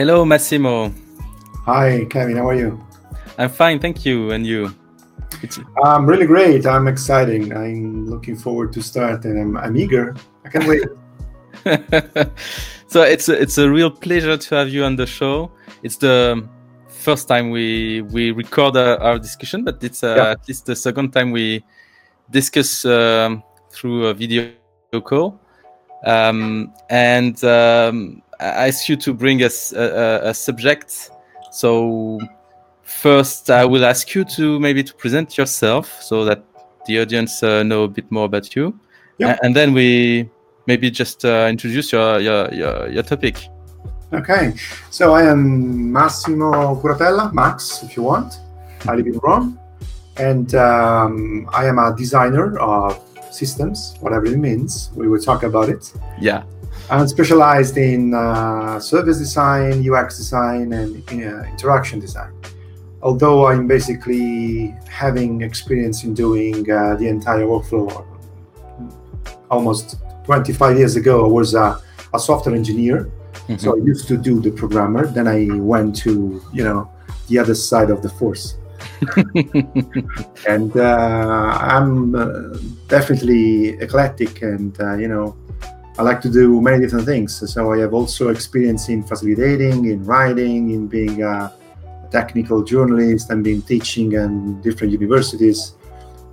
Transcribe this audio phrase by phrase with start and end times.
[0.00, 0.90] Hello, Massimo.
[1.66, 2.38] Hi, Kevin.
[2.38, 2.82] How are you?
[3.36, 4.30] I'm fine, thank you.
[4.30, 4.74] And you?
[5.42, 5.60] It's...
[5.84, 6.64] I'm really great.
[6.64, 7.52] I'm excited.
[7.52, 10.16] I'm looking forward to start, and I'm, I'm eager.
[10.42, 10.84] I can't wait.
[12.86, 15.50] so it's a, it's a real pleasure to have you on the show.
[15.82, 16.48] It's the
[16.88, 20.30] first time we we record our, our discussion, but it's uh, yeah.
[20.30, 21.62] at least the second time we
[22.30, 24.48] discuss um, through a video
[25.04, 25.38] call.
[26.06, 29.82] Um, and um, I ask you to bring us a,
[30.24, 31.10] a, a, subject.
[31.52, 32.18] So
[32.82, 36.42] first, I will ask you to maybe to present yourself so that
[36.86, 38.78] the audience uh, know a bit more about you,
[39.18, 39.36] yeah.
[39.42, 40.30] and then we
[40.66, 43.36] maybe just uh, introduce your, your your your topic.
[44.12, 44.54] Okay,
[44.90, 48.40] so I am Massimo Curatella, Max, if you want.
[48.88, 49.58] I live in Rome,
[50.16, 52.98] and um, I am a designer of
[53.30, 54.90] systems, whatever it means.
[54.94, 55.92] We will talk about it.
[56.18, 56.42] Yeah.
[56.90, 62.32] I'm specialized in uh, service design, UX design, and uh, interaction design.
[63.02, 68.06] Although I'm basically having experience in doing uh, the entire workflow.
[69.50, 71.80] Almost 25 years ago, I was a,
[72.12, 73.10] a software engineer
[73.50, 73.56] Mm-hmm.
[73.58, 75.06] So I used to do the programmer.
[75.06, 76.88] Then I went to you know
[77.28, 78.56] the other side of the force.
[80.48, 85.36] and uh, I'm uh, definitely eclectic, and uh, you know,
[85.98, 87.52] I like to do many different things.
[87.52, 91.52] So I have also experience in facilitating, in writing, in being a
[92.10, 95.74] technical journalist, and been teaching in different universities.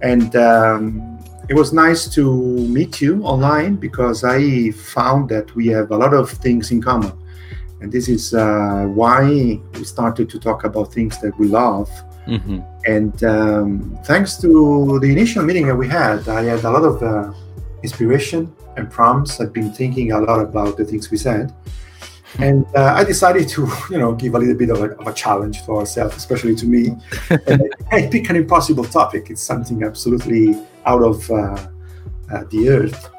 [0.01, 1.19] And um,
[1.49, 2.23] it was nice to
[2.67, 7.11] meet you online because I found that we have a lot of things in common.
[7.81, 11.89] And this is uh, why we started to talk about things that we love.
[12.27, 12.59] Mm-hmm.
[12.85, 17.03] And um, thanks to the initial meeting that we had, I had a lot of
[17.03, 17.33] uh,
[17.83, 19.41] inspiration and prompts.
[19.41, 21.53] I've been thinking a lot about the things we said.
[22.39, 25.13] And uh, I decided to, you know, give a little bit of a, of a
[25.13, 26.95] challenge to ourselves, especially to me.
[27.47, 29.29] and I pick an impossible topic.
[29.29, 30.55] It's something absolutely
[30.85, 31.67] out of uh,
[32.31, 33.09] uh, the earth.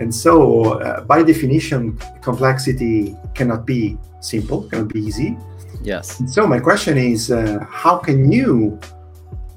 [0.00, 5.36] And so, uh, by definition, complexity cannot be simple, cannot be easy.
[5.82, 6.20] Yes.
[6.20, 7.28] And so, my question is
[7.68, 8.80] how can you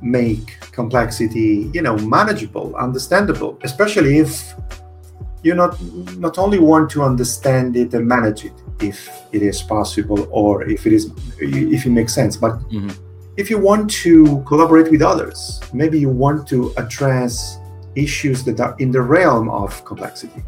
[0.02, 4.54] make complexity you know manageable understandable especially if
[5.46, 5.74] you not
[6.18, 8.98] not only want to understand it and manage it if
[9.32, 12.90] it is possible or if it is if it makes sense but mm-hmm
[13.38, 17.60] if you want to collaborate with others, maybe you want to address
[17.96, 20.44] issues that are in the realm of complexity.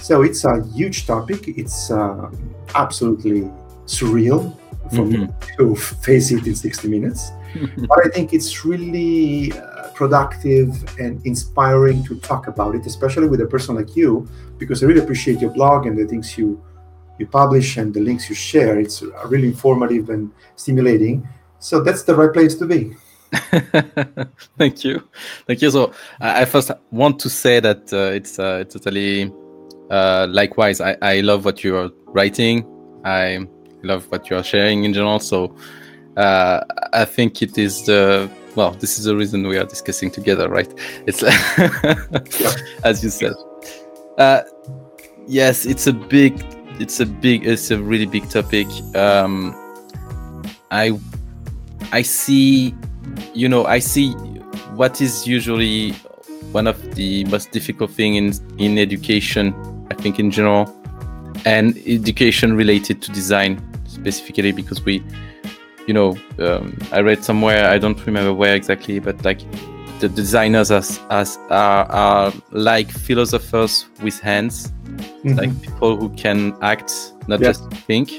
[0.00, 1.48] So it's a huge topic.
[1.48, 2.30] It's uh,
[2.74, 3.42] absolutely
[3.86, 4.56] surreal
[4.90, 5.22] for mm-hmm.
[5.22, 5.28] me
[5.58, 7.30] to face it in 60 minutes.
[7.88, 13.40] but I think it's really uh, productive and inspiring to talk about it, especially with
[13.40, 14.28] a person like you,
[14.58, 16.62] because I really appreciate your blog and the things you
[17.18, 18.78] you publish and the links you share.
[18.80, 21.26] It's really informative and stimulating.
[21.60, 22.94] So that's the right place to be.
[24.58, 25.02] Thank you,
[25.46, 25.70] thank you.
[25.70, 29.32] So I first want to say that uh, it's uh, totally
[29.90, 30.80] uh, likewise.
[30.80, 32.64] I, I love what you are writing.
[33.04, 33.46] I
[33.82, 35.18] love what you are sharing in general.
[35.18, 35.56] So
[36.16, 36.60] uh,
[36.92, 38.72] I think it is the well.
[38.72, 40.72] This is the reason we are discussing together, right?
[41.06, 41.22] It's
[42.84, 43.34] as you said.
[44.18, 44.42] Uh,
[45.26, 46.44] yes, it's a big.
[46.80, 47.46] It's a big.
[47.46, 48.66] It's a really big topic.
[48.94, 49.54] Um,
[50.70, 50.98] I
[51.92, 52.74] I see,
[53.34, 54.12] you know, I see
[54.74, 55.92] what is usually
[56.52, 59.54] one of the most difficult thing in in education.
[59.90, 60.72] I think in general,
[61.44, 65.02] and education related to design specifically because we,
[65.86, 69.40] you know, um, I read somewhere I don't remember where exactly, but like
[70.00, 75.36] the designers as as are, are like philosophers with hands, mm-hmm.
[75.36, 76.92] like people who can act,
[77.28, 77.48] not yeah.
[77.48, 78.10] just think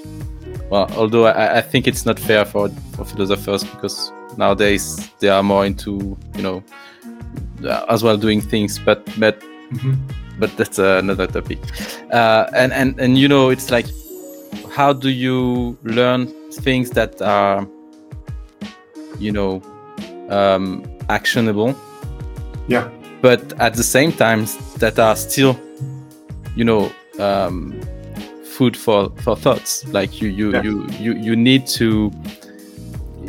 [0.69, 5.43] well, although I, I think it's not fair for for philosophers because nowadays they are
[5.43, 6.63] more into you know
[7.63, 9.39] uh, as well doing things, but but
[9.71, 9.93] mm-hmm.
[10.39, 11.59] but that's another topic.
[12.11, 13.85] Uh, and and and you know it's like
[14.71, 17.67] how do you learn things that are
[19.19, 19.61] you know
[20.29, 21.75] um, actionable?
[22.67, 22.89] Yeah.
[23.21, 24.45] But at the same time,
[24.77, 25.59] that are still
[26.55, 27.79] you know um,
[28.55, 30.63] food for for thoughts like you you yeah.
[30.63, 32.11] you, you you need to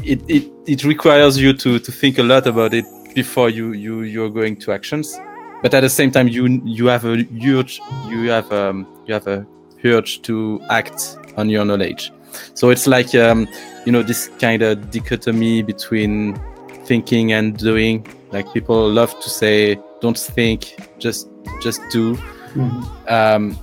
[0.04, 2.84] it, it it requires you to to think a lot about it
[3.14, 5.18] before you you you're going to actions
[5.62, 9.26] but at the same time you you have a huge you have um you have
[9.26, 9.44] a
[9.84, 12.12] urge to act on your knowledge
[12.54, 13.46] so it's like um
[13.84, 16.38] you know this kind of dichotomy between
[16.84, 21.28] thinking and doing like people love to say don't think just
[21.62, 23.08] just do mm-hmm.
[23.08, 23.58] um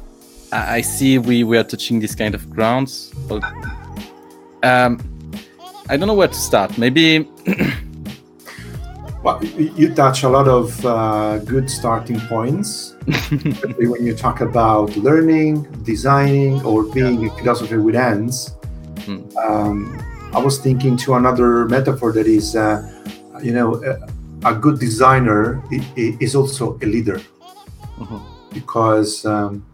[0.53, 3.11] I see we, we are touching this kind of grounds.
[4.61, 4.99] um,
[5.89, 6.77] I don't know where to start.
[6.77, 7.27] Maybe.
[9.23, 12.95] well, you touch a lot of uh, good starting points
[13.77, 17.33] when you talk about learning, designing, or being yeah.
[17.33, 18.55] a philosopher with hands.
[19.05, 19.37] Hmm.
[19.37, 20.03] Um,
[20.33, 22.81] I was thinking to another metaphor that is, uh,
[23.41, 25.63] you know, a, a, good designer
[25.95, 27.19] is also a leader,
[27.97, 28.17] mm-hmm.
[28.53, 29.65] because um,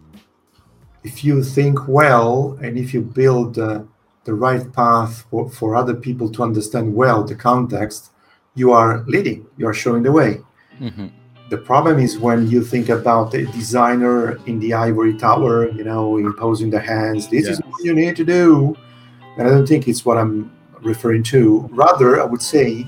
[1.04, 3.84] if you think well and if you build uh,
[4.26, 8.12] the right path for, for other people to understand well the context,
[8.56, 10.42] you are leading, you are showing the way.
[10.80, 11.08] Mm-hmm.
[11.50, 16.18] The problem is when you think about a designer in the ivory tower, you know,
[16.18, 18.76] imposing the hands, this is what you need to do.
[19.40, 20.52] And I don't think it's what I'm
[20.82, 21.70] referring to.
[21.72, 22.86] Rather, I would say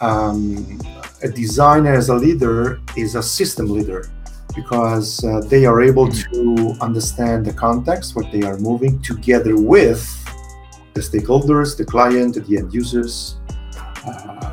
[0.00, 0.80] um,
[1.22, 4.10] a designer as a leader is a system leader
[4.56, 10.02] because uh, they are able to understand the context, what they are moving together with
[10.94, 13.36] the stakeholders, the client, the end users,
[14.04, 14.52] uh,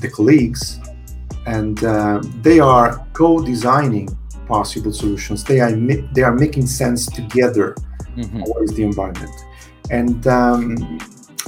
[0.00, 0.78] the colleagues,
[1.46, 5.42] and uh, they are co-designing possible solutions.
[5.42, 5.72] They are
[6.14, 7.74] they are making sense together.
[8.14, 8.42] Mm-hmm.
[8.42, 9.32] What is the environment?
[9.90, 10.98] And um,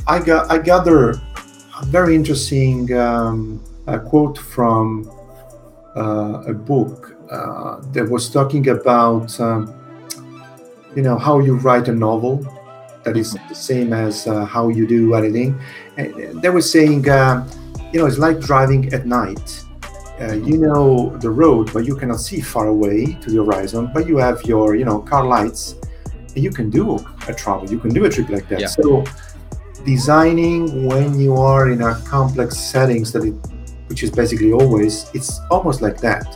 [0.06, 5.10] I got I gather a very interesting um, a quote from
[5.96, 9.72] uh, a book uh, that was talking about um,
[10.94, 12.46] you know how you write a novel
[13.04, 15.58] that is the same as uh, how you do editing
[15.96, 17.46] and they were saying uh,
[17.92, 19.60] you know it's like driving at night.
[20.20, 24.06] Uh, you know the road but you cannot see far away to the horizon but
[24.06, 25.75] you have your you know car lights
[26.14, 26.96] and you can do
[27.29, 28.67] a travel you can do a trip like that yeah.
[28.67, 29.05] so
[29.85, 33.35] designing when you are in a complex settings that it
[33.88, 36.26] which is basically always, it's almost like that.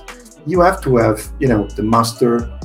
[0.46, 2.58] You have to have, you know, the master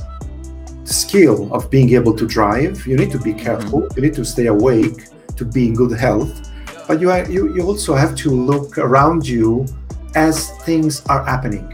[0.84, 2.86] skill of being able to drive.
[2.86, 3.44] You need to be mm-hmm.
[3.44, 3.82] careful.
[3.82, 3.96] Mm-hmm.
[3.96, 6.50] You need to stay awake to be in good health.
[6.86, 9.66] But you, are, you, you also have to look around you
[10.14, 11.72] as things are happening.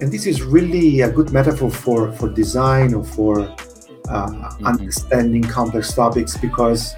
[0.00, 3.56] And this is really a good metaphor for, for design or for
[4.12, 4.66] mm-hmm.
[4.66, 6.94] understanding complex topics because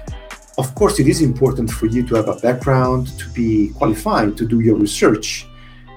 [0.57, 4.47] of course, it is important for you to have a background, to be qualified, to
[4.47, 5.47] do your research.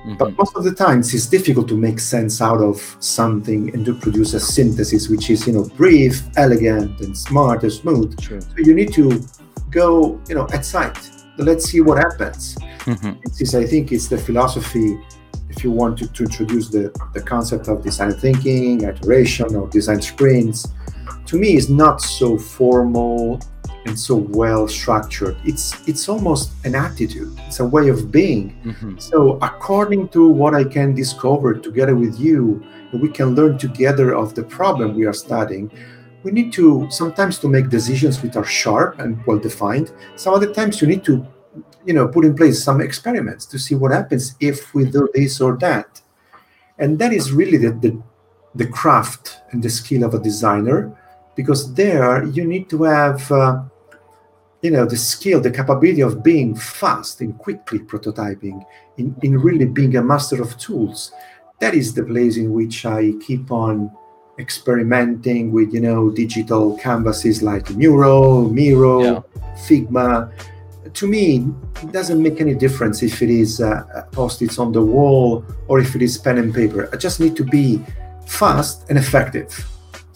[0.01, 0.17] Mm-hmm.
[0.17, 3.95] But most of the times, it's difficult to make sense out of something and to
[3.95, 8.21] produce a synthesis which is, you know, brief, elegant, and smart and smooth.
[8.21, 8.41] Sure.
[8.41, 9.25] So you need to
[9.71, 10.99] go, you know, at sight.
[11.37, 12.57] Let's see what happens.
[12.81, 13.21] Mm-hmm.
[13.39, 14.99] This, I think, is the philosophy.
[15.51, 20.03] If you want to, to introduce the, the concept of design thinking, iteration, or design
[20.03, 20.67] sprints,
[21.29, 23.41] to me, is not so formal
[23.87, 25.37] and so well structured.
[25.45, 27.33] It's it's almost an attitude.
[27.47, 28.57] It's a way of being.
[28.65, 28.99] Mm-hmm.
[28.99, 34.35] so according to what i can discover together with you we can learn together of
[34.35, 35.71] the problem we are studying
[36.23, 40.53] we need to sometimes to make decisions which are sharp and well defined some other
[40.53, 41.15] times you need to
[41.89, 45.41] you know put in place some experiments to see what happens if we do this
[45.41, 46.01] or that.
[46.79, 48.03] And that is really the, the,
[48.55, 50.97] the craft and the skill of a designer
[51.39, 53.63] because there you need to have uh,
[54.61, 58.67] you know the skill the capability of being fast and quickly prototyping
[58.97, 61.13] in, in really being a master of tools.
[61.61, 63.89] That is the place in which i keep on
[64.41, 69.21] experimenting with you know digital canvases like mural miro yeah.
[69.65, 70.33] figma.
[70.93, 71.47] To me
[71.85, 75.95] it doesn't make any difference if it is uh, post-its on the wall or if
[75.95, 76.91] it is pen and paper.
[76.93, 77.81] I just need to be
[78.27, 79.53] fast and effective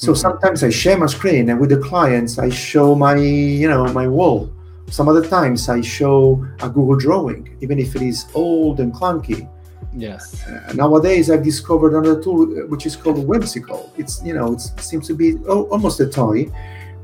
[0.03, 0.21] so mm-hmm.
[0.21, 4.09] sometimes I share my screen, and with the clients, I show my, you know, my
[4.09, 4.53] wall.
[4.91, 9.49] Some other times I show a Google drawing, even if it is old and clunky.
[9.95, 10.45] Yes.
[10.45, 13.93] Uh, nowadays, I've discovered another tool uh, which is called Whimsical.
[13.97, 16.51] It's you know, it seems to be oh, almost a toy,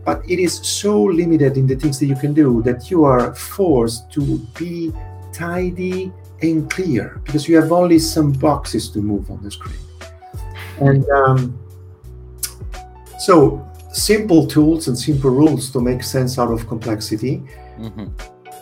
[0.04, 3.32] but it is so limited in the things that you can do that you are
[3.32, 4.92] forced to be
[5.32, 6.12] tidy
[6.42, 9.78] and clear because you have only some boxes to move on the screen.
[10.80, 11.58] And um,
[13.18, 17.42] so simple tools and simple rules to make sense out of complexity.
[17.78, 18.06] Mm-hmm.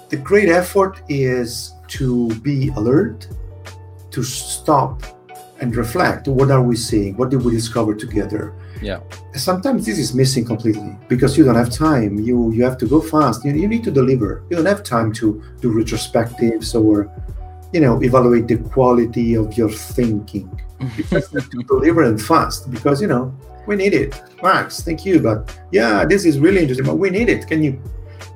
[0.09, 3.29] The great effort is to be alert,
[4.11, 5.03] to stop
[5.61, 6.29] and reflect.
[6.29, 7.17] What are we seeing?
[7.17, 8.55] What did we discover together?
[8.83, 9.01] Yeah.
[9.35, 12.19] Sometimes this is missing completely because you don't have time.
[12.19, 13.45] You you have to go fast.
[13.45, 14.45] You, you need to deliver.
[14.51, 17.11] You don't have time to do retrospectives or
[17.73, 20.49] you know evaluate the quality of your thinking.
[20.81, 23.35] You have to deliver and fast because you know
[23.67, 24.21] we need it.
[24.43, 25.21] Max, thank you.
[25.21, 26.87] But yeah, this is really interesting.
[26.87, 27.47] But we need it.
[27.47, 27.81] Can you?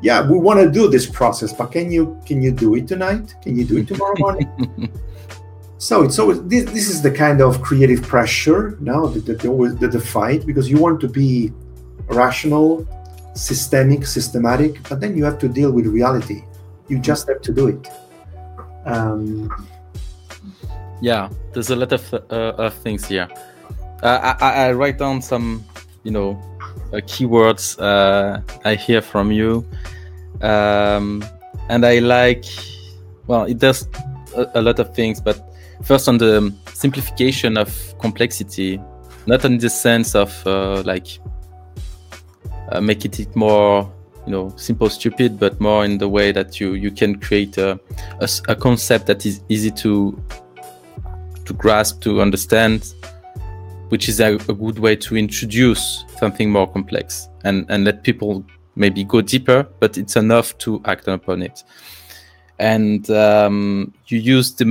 [0.02, 3.34] Yeah, we want to do this process, but can you can you do it tonight?
[3.42, 4.90] Can you do it tomorrow morning?
[5.78, 9.76] so it's always this, this is the kind of creative pressure now that, that always
[9.76, 11.52] the, the fight because you want to be
[12.08, 12.87] rational,
[13.34, 16.44] systemic, systematic, but then you have to deal with reality.
[16.88, 17.88] You just have to do it.
[18.84, 19.50] Um,
[21.00, 23.28] yeah, there's a lot of, uh, of things here.
[24.02, 25.64] Uh, I, I, write down some,
[26.04, 26.40] you know,
[26.92, 29.66] uh, keywords uh, I hear from you,
[30.40, 31.25] um,
[31.69, 32.45] and I like.
[33.26, 33.87] Well, it does
[34.37, 35.54] a, a, lot of things, but
[35.85, 38.80] first on the simplification of complexity,
[39.26, 41.19] not in the sense of uh, like
[42.73, 43.90] uh, make it more
[44.26, 47.78] you know simple stupid but more in the way that you you can create a,
[48.21, 50.23] a, a concept that is easy to
[51.45, 52.95] to grasp to understand
[53.90, 58.44] which is a, a, good way to introduce something more complex and and let people
[58.76, 61.62] maybe go deeper but it's enough to act upon it.
[62.59, 64.66] And um, you use the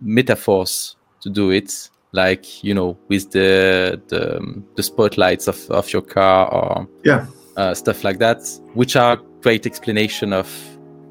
[0.00, 6.02] metaphors to do it like you know with the the, the spotlights of, of your
[6.02, 7.26] car or yeah.
[7.56, 8.40] uh, stuff like that,
[8.74, 10.48] which are great explanation of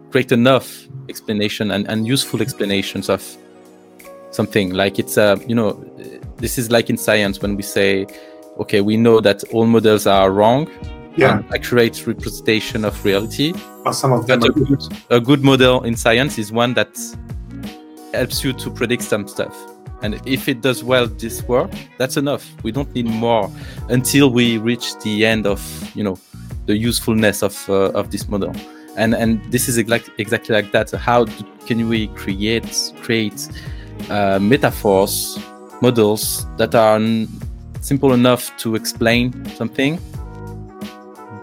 [0.09, 3.23] great enough explanation and, and useful explanations of
[4.31, 4.73] something.
[4.73, 5.71] Like it's a you know
[6.38, 8.06] this is like in science when we say
[8.60, 10.70] okay we know that all models are wrong.
[11.15, 11.41] Yeah.
[11.51, 13.53] Accurate representation of reality.
[13.84, 16.96] But some of them a good, a good model in science is one that
[18.13, 19.56] helps you to predict some stuff.
[20.03, 22.48] And if it does well this work that's enough.
[22.63, 23.51] We don't need more
[23.89, 25.60] until we reach the end of
[25.96, 26.20] you know
[26.67, 28.53] the usefulness of uh, of this model.
[28.96, 30.91] And and this is exactly exactly like that.
[30.91, 33.48] How do, can we create create
[34.12, 35.39] uh, metaphors
[35.81, 37.00] models that are
[37.81, 40.00] simple enough to explain something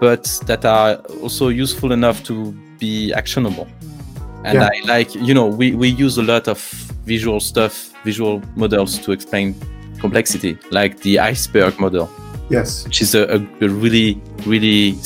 [0.01, 4.43] but that are also useful enough to be actionable mm.
[4.45, 4.69] and yeah.
[4.73, 6.59] i like you know we we use a lot of
[7.05, 9.55] visual stuff visual models to explain
[10.01, 12.11] complexity like the iceberg model
[12.51, 12.85] Yes.
[12.85, 14.97] Which is a, a, a really, really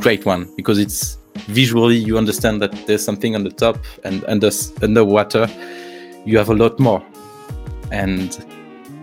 [0.00, 4.50] great one because it's visually you understand that there's something on the top and under
[4.82, 5.48] underwater
[6.24, 7.02] you have a lot more
[7.90, 8.44] and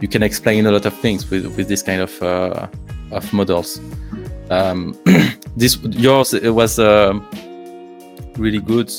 [0.02, 2.68] you can explain a lot of things with with this kind of uh,
[3.12, 3.80] of models
[4.50, 4.98] um,
[5.56, 7.20] this yours it was uh,
[8.38, 8.92] really good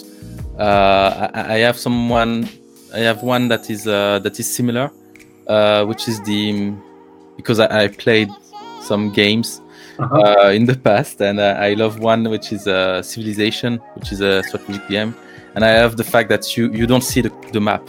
[0.59, 2.49] uh, I, I, have someone
[2.95, 4.91] i have one that is uh, that is similar
[5.47, 6.73] uh, which is the
[7.37, 8.31] because I, I played
[8.81, 9.61] some games
[9.99, 10.47] uh-huh.
[10.47, 14.43] uh, in the past, and I love one which is uh, Civilization, which is a
[14.43, 15.15] strategic game,
[15.55, 17.87] and I love the fact that you you don't see the, the map.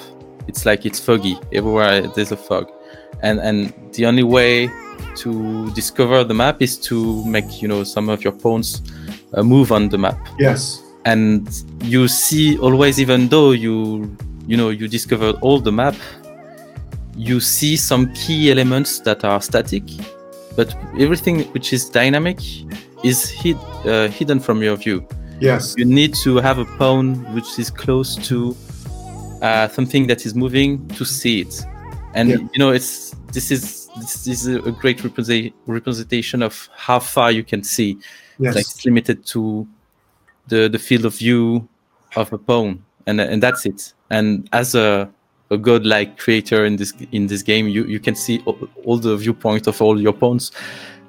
[0.47, 2.07] It's like it's foggy everywhere.
[2.07, 2.69] There's a fog,
[3.21, 4.69] and and the only way
[5.17, 8.81] to discover the map is to make you know some of your pawns
[9.33, 10.17] uh, move on the map.
[10.39, 11.49] Yes, and
[11.83, 14.15] you see always, even though you
[14.47, 15.95] you know you discovered all the map,
[17.15, 19.83] you see some key elements that are static
[20.57, 22.39] but everything which is dynamic
[23.03, 25.07] is hid, uh, hidden from your view.
[25.39, 25.75] Yes.
[25.77, 28.57] You need to have a pawn which is close to
[29.41, 31.65] uh, something that is moving to see it,
[32.13, 32.37] and yeah.
[32.53, 37.63] you know it's this is this is a great representation of how far you can
[37.63, 37.97] see.
[38.39, 38.55] Yes.
[38.55, 39.67] Like it's limited to
[40.47, 41.67] the the field of view
[42.15, 43.93] of a pawn, and and that's it.
[44.09, 45.09] And as a
[45.49, 48.97] a god like creator in this in this game, you you can see all, all
[48.97, 50.51] the viewpoint of all your pawns,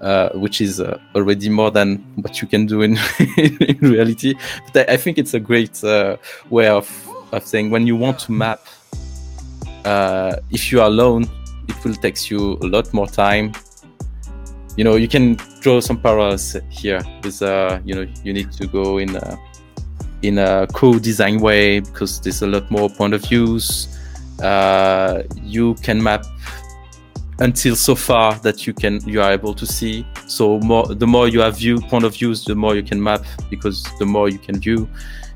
[0.00, 2.98] uh, which is uh, already more than what you can do in
[3.36, 4.34] in reality.
[4.72, 6.16] But I, I, think it's a great uh,
[6.50, 6.86] way of
[7.32, 8.60] of saying when you want to map.
[9.84, 11.24] Uh, if you are alone,
[11.68, 13.52] it will take you a lot more time.
[14.76, 17.00] You know, you can draw some parallels here.
[17.22, 19.38] With uh, you know, you need to go in a,
[20.22, 23.88] in a co-design way because there's a lot more point of views
[24.42, 26.24] uh, you can map
[27.40, 31.28] until so far that you can you are able to see so more the more
[31.28, 34.38] you have view point of views the more you can map because the more you
[34.38, 34.88] can view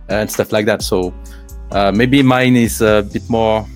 [0.08, 1.14] and stuff like that so
[1.73, 3.67] uh, maybe mine is a bit more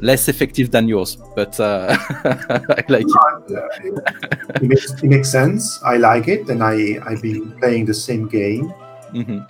[0.00, 3.12] less effective than yours but uh, i like it.
[4.56, 8.28] it, makes, it makes sense i like it and i i've been playing the same
[8.28, 8.72] game
[9.12, 9.40] mm-hmm.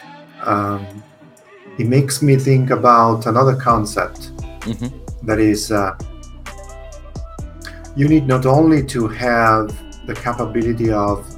[0.49, 1.03] um,
[1.79, 4.31] it makes me think about another concept
[4.65, 5.27] Mm-hmm.
[5.27, 5.97] That is, uh,
[7.97, 9.69] you need not only to have
[10.07, 11.29] the capability of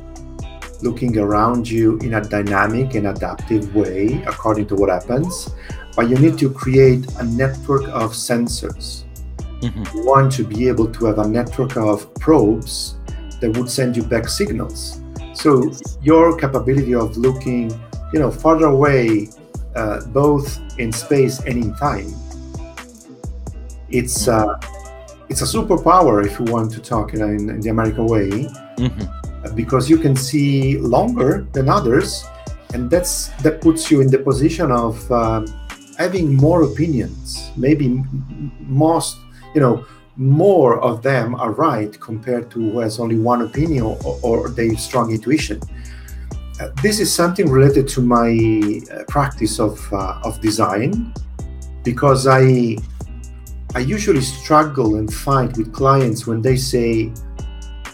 [0.83, 5.51] looking around you in a dynamic and adaptive way according to what happens,
[5.97, 9.05] but you need to create a network of sensors.
[9.63, 9.97] Mm-hmm.
[9.97, 12.97] You want to be able to have a network of probes
[13.41, 15.01] that would send you back signals.
[15.33, 15.73] So
[16.03, 17.71] your capability of looking,
[18.13, 19.29] you know, farther away,
[19.75, 22.13] uh, both in space and in time,
[23.89, 24.55] it's uh,
[25.29, 28.29] it's a superpower if you want to talk in, in the American way.
[28.77, 29.55] Mm-hmm.
[29.55, 32.27] because you can see longer than others,
[32.75, 35.47] and that's that puts you in the position of um,
[35.99, 37.51] having more opinions.
[37.57, 38.03] Maybe
[38.61, 39.19] most,
[39.55, 39.87] you know,
[40.17, 44.77] more of them are right compared to who has only one opinion or, or their
[44.77, 45.61] strong intuition.
[46.59, 51.13] Uh, this is something related to my uh, practice of uh, of design
[51.85, 52.79] because I
[53.75, 57.13] I usually struggle and fight with clients when they say,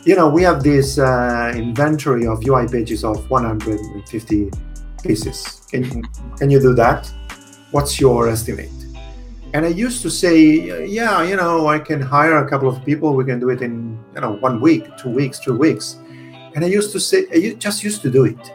[0.04, 4.50] you know, we have this uh, inventory of UI pages of 150
[5.02, 5.62] pieces.
[5.68, 6.04] Can,
[6.36, 7.10] can you do that?
[7.72, 8.70] What's your estimate?
[9.54, 13.14] And I used to say, yeah, you know, I can hire a couple of people.
[13.14, 15.96] We can do it in, you know, one week, two weeks, three weeks.
[16.54, 18.52] And I used to say, I just used to do it.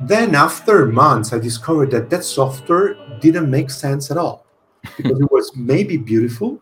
[0.00, 4.46] Then after months, I discovered that that software didn't make sense at all
[4.96, 6.58] because it was maybe beautiful,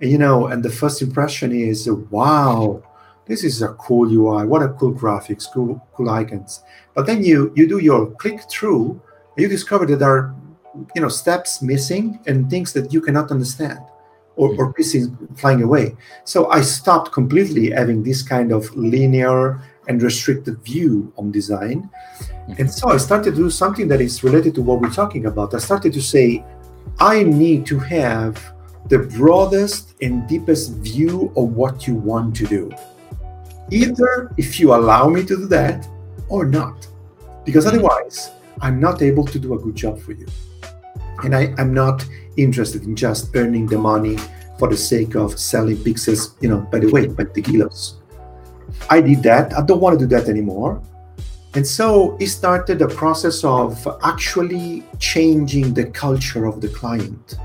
[0.00, 2.82] and, you know, and the first impression is, wow,
[3.26, 4.44] this is a cool UI.
[4.44, 6.62] What a cool graphics, cool, cool icons.
[6.94, 9.00] But then you you do your click through,
[9.36, 10.34] and you discover that there are
[10.94, 13.80] you know steps missing and things that you cannot understand
[14.38, 14.72] or, or hmm.
[14.72, 15.94] pieces flying away.
[16.24, 21.90] So I stopped completely having this kind of linear and restricted view on design.
[22.46, 22.54] Hmm.
[22.58, 25.54] And so I started to do something that is related to what we're talking about.
[25.54, 26.44] I started to say,
[27.00, 28.54] I need to have
[28.86, 32.70] the broadest and deepest view of what you want to do.
[33.70, 35.86] Either if you allow me to do that
[36.28, 36.86] or not.
[37.44, 37.70] Because hmm.
[37.70, 38.30] otherwise,
[38.60, 40.26] I'm not able to do a good job for you.
[41.24, 42.06] And I, am not
[42.36, 44.18] interested in just earning the money
[44.58, 47.98] for the sake of selling pixels, you know, by the weight, by the kilos.
[48.90, 49.52] I did that.
[49.54, 50.82] I don't want to do that anymore.
[51.54, 57.36] And so it started a process of actually changing the culture of the client.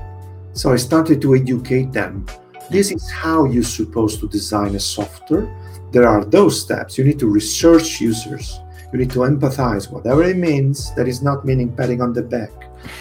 [0.52, 2.26] So I started to educate them.
[2.70, 5.48] This is how you're supposed to design a software.
[5.90, 6.98] There are those steps.
[6.98, 8.60] You need to research users.
[8.92, 10.94] You need to empathize, whatever it means.
[10.94, 12.50] That is not meaning patting on the back.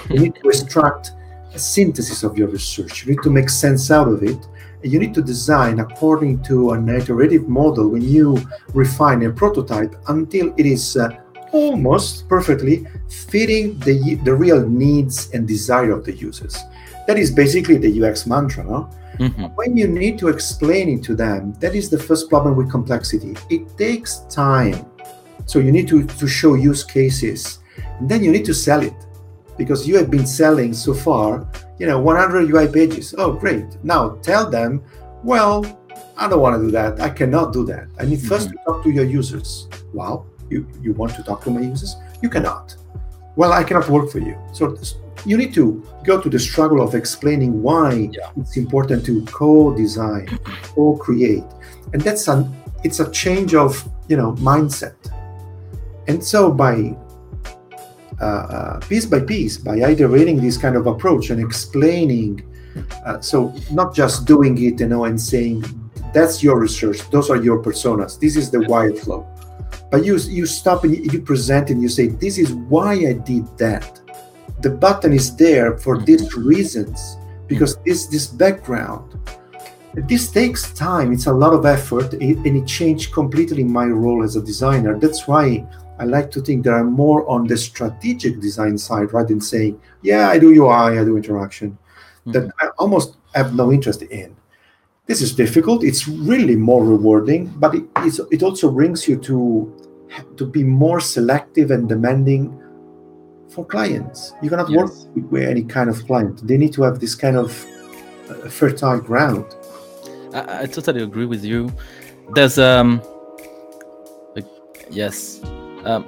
[0.09, 1.11] You need to extract
[1.53, 3.05] a synthesis of your research.
[3.05, 4.47] You need to make sense out of it
[4.83, 8.41] And you need to design according to an iterative model when you
[8.73, 11.09] refine a prototype until it is uh,
[11.53, 16.57] almost perfectly fitting the, the real needs and desire of the users.
[17.07, 18.63] That is basically the UX mantra.
[18.63, 18.89] No?
[19.19, 19.45] Mm-hmm.
[19.55, 23.35] When you need to explain it to them, that is the first problem with complexity.
[23.49, 24.85] It takes time.
[25.45, 27.59] So you need to, to show use cases.
[27.99, 28.93] And then you need to sell it
[29.57, 31.47] because you have been selling so far
[31.79, 33.13] you know 100 ui pages.
[33.17, 33.65] Oh great.
[33.83, 34.83] Now tell them
[35.23, 35.65] well
[36.17, 37.01] i don't want to do that.
[37.01, 37.87] I cannot do that.
[37.99, 38.51] I need 1st mm-hmm.
[38.51, 39.67] to talk to your users.
[39.93, 41.95] Wow you, you want to talk to my users?
[42.21, 42.75] You cannot.
[43.35, 44.37] Well i cannot work for you.
[44.53, 44.77] So
[45.25, 48.29] you need to go to the struggle of explaining why yeah.
[48.37, 50.27] it's important to co-design
[50.75, 51.45] co-create.
[51.93, 54.95] And that's an it's a change of you know mindset.
[56.07, 56.95] And so by
[58.23, 62.31] uh, uh, piece by piece by iterating this kind of approach and explaining.
[63.05, 65.63] Uh, so not just doing it, you know, and saying
[66.13, 69.21] that's your research, those are your personas, this is the wireflow.
[69.91, 73.45] But you you stop and you present and you say, this is why I did
[73.57, 73.99] that.
[74.65, 79.07] The button is there for these reasons because this this background.
[80.11, 81.07] This takes time.
[81.15, 84.97] It's a lot of effort, and it changed completely my role as a designer.
[84.97, 85.67] That's why
[86.03, 89.79] I like to think that I'm more on the strategic design side rather than saying,
[90.01, 92.31] yeah, I do UI, I do interaction, mm-hmm.
[92.33, 94.35] that I almost have no interest in.
[95.05, 95.81] This is difficult.
[95.81, 97.85] It's really more rewarding, but it,
[98.31, 99.79] it also brings you to
[100.37, 102.51] to be more selective and demanding
[103.47, 104.33] for clients.
[104.43, 104.77] You cannot yes.
[104.77, 106.45] work with any kind of client.
[106.45, 107.49] They need to have this kind of
[108.29, 109.45] uh, fertile ground.
[110.33, 111.71] I, I, totally agree with you.
[112.35, 113.01] There's um,
[114.35, 114.45] like,
[114.91, 115.41] yes,
[115.85, 116.05] um,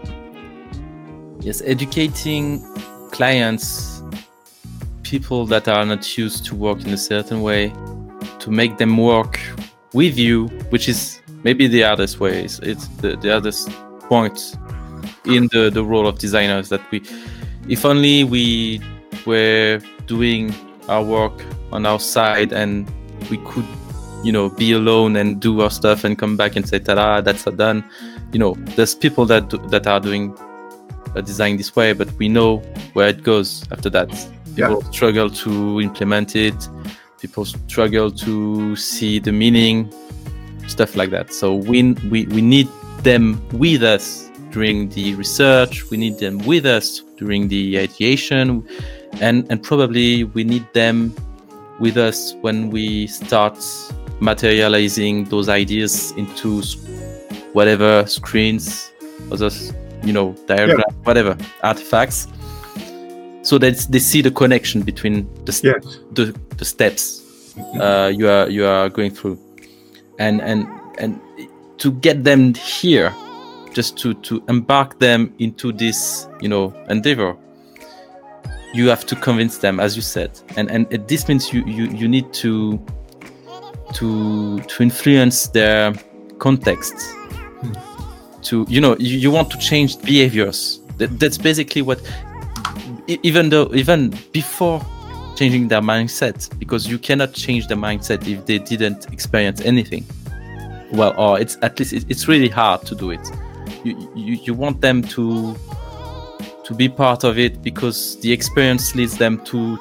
[1.41, 2.63] yes, educating
[3.11, 4.03] clients,
[5.03, 7.69] people that are not used to work in a certain way,
[8.39, 9.39] to make them work
[9.93, 12.43] with you, which is maybe the hardest way.
[12.43, 13.69] It's, it's the, the hardest
[14.01, 14.57] point
[15.25, 17.01] in the, the role of designers that we,
[17.67, 18.81] if only we
[19.25, 20.53] were doing
[20.87, 21.33] our work
[21.71, 22.91] on our side and
[23.29, 23.65] we could,
[24.25, 27.43] you know, be alone and do our stuff and come back and say, ta-da, that's
[27.43, 27.83] done.
[28.33, 30.35] You know there's people that do, that are doing
[31.13, 32.57] a design this way but we know
[32.93, 34.09] where it goes after that.
[34.55, 34.89] People yeah.
[34.89, 36.55] struggle to implement it.
[37.21, 39.93] People struggle to see the meaning
[40.67, 41.31] stuff like that.
[41.31, 42.67] So we we, we need
[43.03, 45.89] them with us during the research.
[45.91, 48.67] We need them with us during the ideation.
[49.21, 51.15] And and probably we need them
[51.79, 53.57] with us when we start
[54.19, 56.61] materializing those ideas into
[57.53, 58.91] whatever screens,
[59.31, 59.49] other
[60.03, 60.95] you know diagrams, yeah.
[61.03, 62.27] whatever artifacts,
[63.41, 65.99] so that they see the connection between the st- yes.
[66.11, 67.25] the, the steps
[67.79, 69.39] uh, you are you are going through,
[70.19, 71.19] and and and
[71.77, 73.13] to get them here,
[73.73, 77.35] just to to embark them into this you know endeavor
[78.73, 82.09] you have to convince them as you said and and this means you you, you
[82.09, 82.77] need to
[83.93, 85.93] to to influence their
[86.39, 86.93] context.
[88.43, 90.79] To you know you, you want to change behaviors.
[90.97, 91.99] That, that's basically what
[93.07, 94.85] even though even before
[95.35, 100.05] changing their mindset because you cannot change the mindset if they didn't experience anything.
[100.91, 103.31] Well or it's at least it's really hard to do it.
[103.83, 105.55] You, you you want them to
[106.63, 109.77] to be part of it because the experience leads them to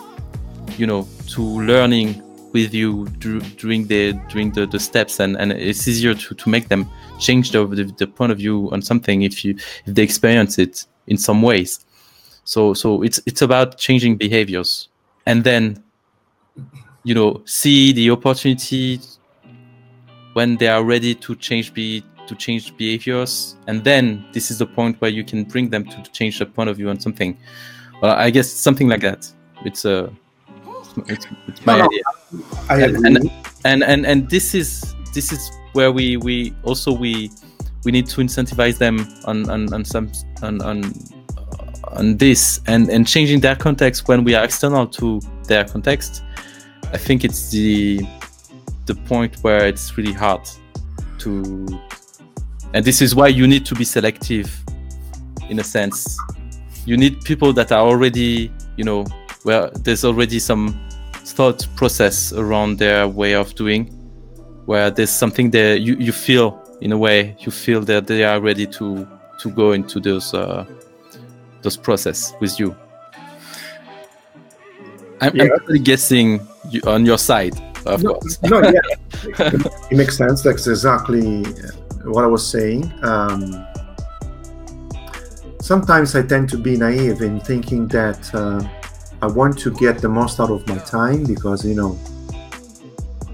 [0.76, 2.23] you know to learning
[2.54, 6.68] with you during the during the, the steps and, and it's easier to, to make
[6.68, 6.88] them
[7.18, 10.86] change the, the, the point of view on something if you if they experience it
[11.08, 11.84] in some ways.
[12.44, 14.88] So so it's it's about changing behaviors.
[15.26, 15.82] And then
[17.02, 19.00] you know see the opportunity
[20.32, 23.56] when they are ready to change be to change behaviors.
[23.66, 26.70] And then this is the point where you can bring them to change the point
[26.70, 27.36] of view on something.
[28.00, 29.30] Well i guess something like that.
[29.64, 30.12] It's a
[31.07, 32.02] it's, it's my no, idea.
[32.68, 33.07] I agree.
[33.07, 33.30] And,
[33.64, 37.30] and and and this is this is where we we also we
[37.85, 40.11] we need to incentivize them on on, on some
[40.42, 40.92] on, on
[41.92, 46.22] on this and and changing their context when we are external to their context.
[46.92, 48.00] I think it's the
[48.87, 50.48] the point where it's really hard
[51.18, 51.66] to
[52.74, 54.62] and this is why you need to be selective
[55.48, 56.18] in a sense.
[56.87, 59.04] You need people that are already you know
[59.44, 60.78] where there's already some
[61.12, 63.87] thought process around their way of doing
[64.66, 68.40] where there's something that you, you feel in a way you feel that they are
[68.40, 69.07] ready to
[69.38, 70.66] to go into those uh,
[71.62, 72.76] those process with you
[75.20, 75.48] i'm, yeah.
[75.68, 77.54] I'm guessing you, on your side
[77.87, 78.80] of no, course no yeah
[79.90, 81.44] it makes sense that's exactly
[82.04, 82.92] what I was saying.
[83.02, 83.66] Um,
[85.61, 88.62] sometimes I tend to be naive in thinking that uh,
[89.22, 91.98] I want to get the most out of my time because, you know,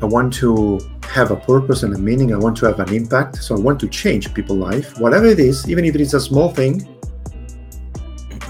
[0.03, 2.33] I want to have a purpose and a meaning.
[2.33, 3.37] I want to have an impact.
[3.37, 6.21] So I want to change people's life, whatever it is, even if it is a
[6.21, 6.87] small thing.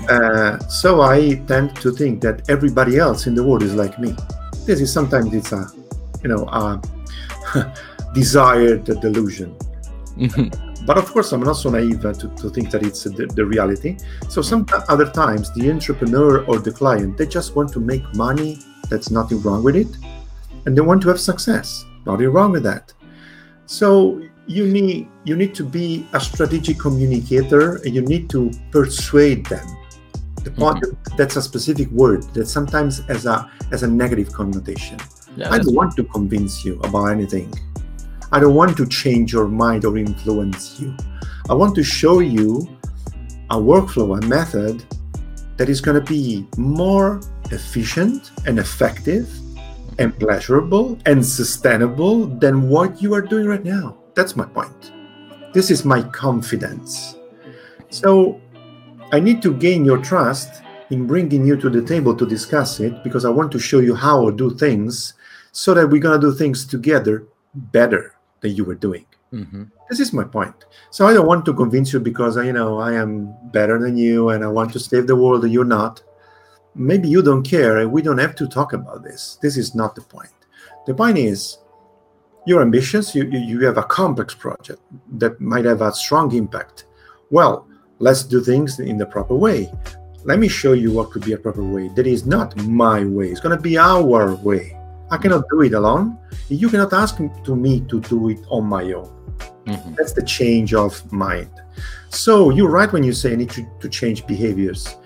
[0.09, 4.15] Uh, so I tend to think that everybody else in the world is like me.
[4.67, 5.67] This is sometimes it's a,
[6.23, 6.83] you know, a
[8.15, 9.57] desired delusion.
[10.81, 10.87] Mm-hmm.
[10.87, 13.99] But of course, I'm not so naive to, to think that it's the, the, reality.
[14.29, 18.59] So some other times, the entrepreneur or the client, they just want to make money.
[18.89, 19.89] That's nothing wrong with it,
[20.65, 21.85] and they want to have success.
[22.07, 22.93] Nothing wrong with that.
[23.67, 29.47] So you need you need to be a strategic communicator, and you need to persuade
[29.47, 29.67] them.
[30.43, 31.17] The point mm-hmm.
[31.17, 34.99] that's a specific word that sometimes has a has a negative connotation.
[35.37, 37.53] Yeah, I don't want to convince you about anything.
[38.33, 40.97] I don't want to change your mind or influence you.
[41.49, 42.79] I want to show you
[43.51, 44.85] a workflow, a method
[45.57, 49.29] that is going to be more efficient and effective
[49.99, 53.99] and pleasurable and sustainable than what you are doing right now.
[54.15, 54.93] That's my point.
[55.53, 57.17] This is my confidence.
[57.89, 58.41] So
[59.11, 63.03] I need to gain your trust in bringing you to the table to discuss it
[63.03, 65.15] because I want to show you how I do things
[65.51, 69.07] so that we're going to do things together better that you were doing.
[69.33, 69.65] Mm-hmm.
[69.89, 70.65] This is my point.
[70.91, 74.31] So I don't want to convince you because you know I am better than you
[74.31, 76.03] and I want to save the world and you're not.
[76.75, 79.39] Maybe you don't care and we don't have to talk about this.
[79.43, 80.33] This is not the point.
[80.87, 81.59] The point is
[82.47, 84.81] you're ambitious, you, you have a complex project
[85.19, 86.87] that might have a strong impact.
[87.31, 89.73] Well, let's do things in the proper way.
[90.25, 91.89] Let me show you what could be a proper way.
[91.89, 94.80] That is not my way, it's going to be our way.
[95.11, 96.19] I cannot do it alone.
[96.49, 99.11] You cannot ask to me to do it on my own.
[99.67, 99.95] Mm-hmm.
[99.97, 101.51] That's the change of mind.
[102.11, 104.97] So you're right when you say I need to, to change behaviors.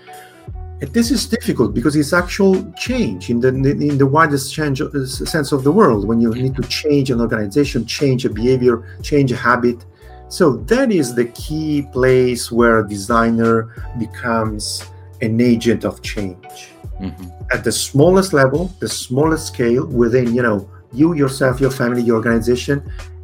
[0.81, 5.05] And this is difficult because it's actual change in the in the widest change, uh,
[5.05, 6.07] sense of the world.
[6.07, 9.85] When you need to change an organization, change a behavior, change a habit.
[10.27, 14.83] So that is the key place where a designer becomes
[15.21, 17.27] an agent of change mm-hmm.
[17.51, 22.15] at the smallest level, the smallest scale within, you know, you yourself, your family, your
[22.17, 22.81] organization,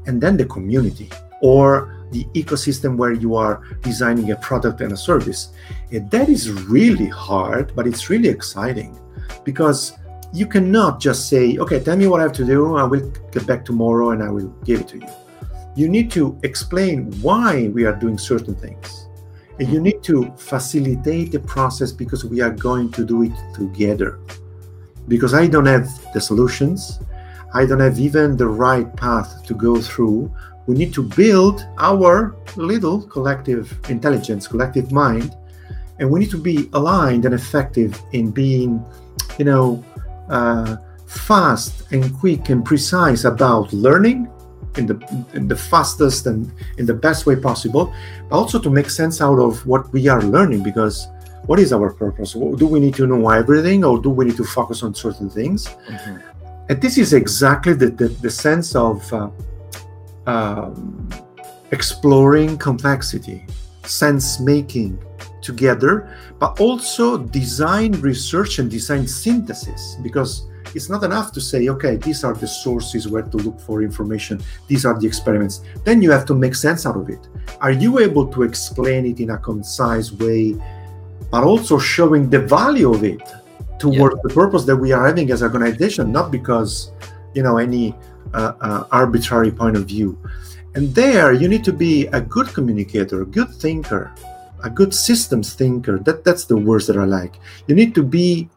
[0.07, 1.09] and then the community
[1.41, 5.53] or the ecosystem where you are designing a product and a service.
[5.91, 8.99] And that is really hard, but it's really exciting
[9.45, 9.93] because
[10.33, 12.75] you cannot just say, okay, tell me what I have to do.
[12.75, 15.07] I will get back tomorrow and I will give it to you.
[15.75, 19.00] you need to explain why we are doing certain things.
[19.61, 24.17] And you need to facilitate the process because we are going to do it together.
[25.07, 26.99] Because I don't have the solutions,
[27.53, 30.33] I don't have even the right path to go through.
[30.65, 35.35] We need to build our little collective intelligence, collective mind,
[35.99, 38.83] and we need to be aligned and effective in being,
[39.37, 39.85] you know,
[40.27, 44.27] uh, fast and quick and precise about learning
[44.77, 47.93] in the in the fastest and in the best way possible,
[48.29, 51.07] but also to make sense out of what we are learning because
[51.45, 52.33] what is our purpose?
[52.33, 55.67] Do we need to know everything or do we need to focus on certain things?
[55.67, 56.17] Mm-hmm.
[56.69, 59.29] And this is exactly the, the, the sense of uh,
[60.27, 61.09] um,
[61.71, 63.45] exploring complexity,
[63.83, 64.99] sense making
[65.41, 71.95] together, but also design research and design synthesis because it's not enough to say, okay,
[71.95, 75.61] these are the sources where to look for information, these are the experiments.
[75.83, 77.27] Then you have to make sense out of it.
[77.59, 80.55] Are you able to explain it in a concise way,
[81.31, 83.21] but also showing the value of it
[83.79, 84.21] towards yeah.
[84.23, 86.91] the purpose that we are having as an organization, not because,
[87.33, 87.95] you know, any
[88.33, 90.17] uh, uh, arbitrary point of view.
[90.75, 94.13] And there, you need to be a good communicator, a good thinker,
[94.63, 95.99] a good systems thinker.
[95.99, 97.35] That that's the words that I like.
[97.67, 98.47] You need to be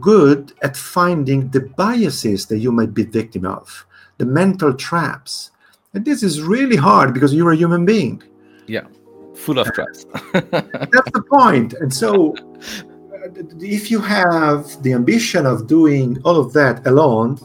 [0.00, 3.86] good at finding the biases that you might be victim of,
[4.18, 5.50] the mental traps.
[5.94, 8.22] And this is really hard because you're a human being.
[8.66, 8.86] Yeah,
[9.34, 10.06] full of traps.
[10.32, 11.74] That's the point.
[11.74, 13.28] And so, uh,
[13.60, 17.36] if you have the ambition of doing all of that alone,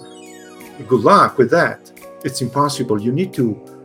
[0.88, 1.92] good luck with that.
[2.24, 3.02] It's impossible.
[3.02, 3.77] You need to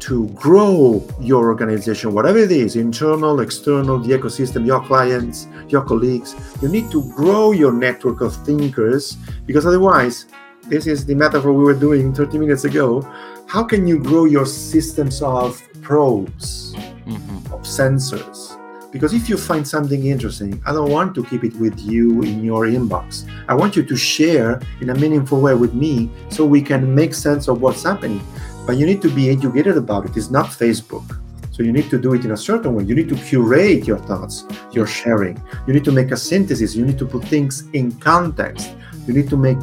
[0.00, 6.34] to grow your organization, whatever it is internal, external, the ecosystem, your clients, your colleagues.
[6.62, 10.26] You need to grow your network of thinkers because otherwise,
[10.66, 13.02] this is the metaphor we were doing 30 minutes ago.
[13.46, 17.52] How can you grow your systems of probes, mm-hmm.
[17.52, 18.54] of sensors?
[18.90, 22.42] Because if you find something interesting, I don't want to keep it with you in
[22.42, 23.28] your inbox.
[23.46, 27.12] I want you to share in a meaningful way with me so we can make
[27.12, 28.22] sense of what's happening
[28.68, 30.14] but you need to be educated about it.
[30.14, 31.18] It's not Facebook.
[31.52, 32.84] So you need to do it in a certain way.
[32.84, 35.42] You need to curate your thoughts, your sharing.
[35.66, 36.76] You need to make a synthesis.
[36.76, 38.74] You need to put things in context.
[39.06, 39.56] You need to make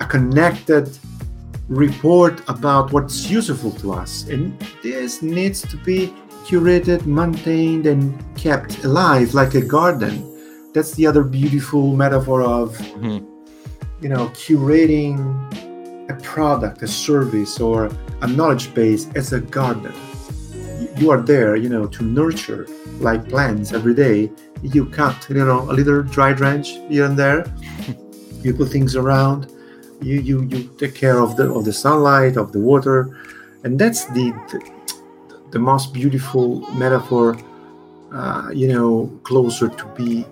[0.00, 0.98] a connected
[1.66, 4.28] report about what's useful to us.
[4.28, 6.12] And this needs to be
[6.44, 8.02] curated, maintained, and
[8.36, 10.14] kept alive like a garden.
[10.74, 13.24] That's the other beautiful metaphor of, mm-hmm.
[14.02, 15.16] you know, curating
[16.08, 17.90] a product, a service, or
[18.22, 19.92] a knowledge base as a gardener.
[20.96, 22.66] You are there, you know, to nurture
[22.98, 24.30] like plants every day.
[24.62, 27.44] You cut, you know, a little dry branch here and there.
[28.42, 29.52] you put things around.
[30.00, 33.16] You you you take care of the of the sunlight, of the water,
[33.64, 34.60] and that's the the,
[35.50, 37.36] the most beautiful metaphor.
[38.12, 40.24] Uh, you know, closer to be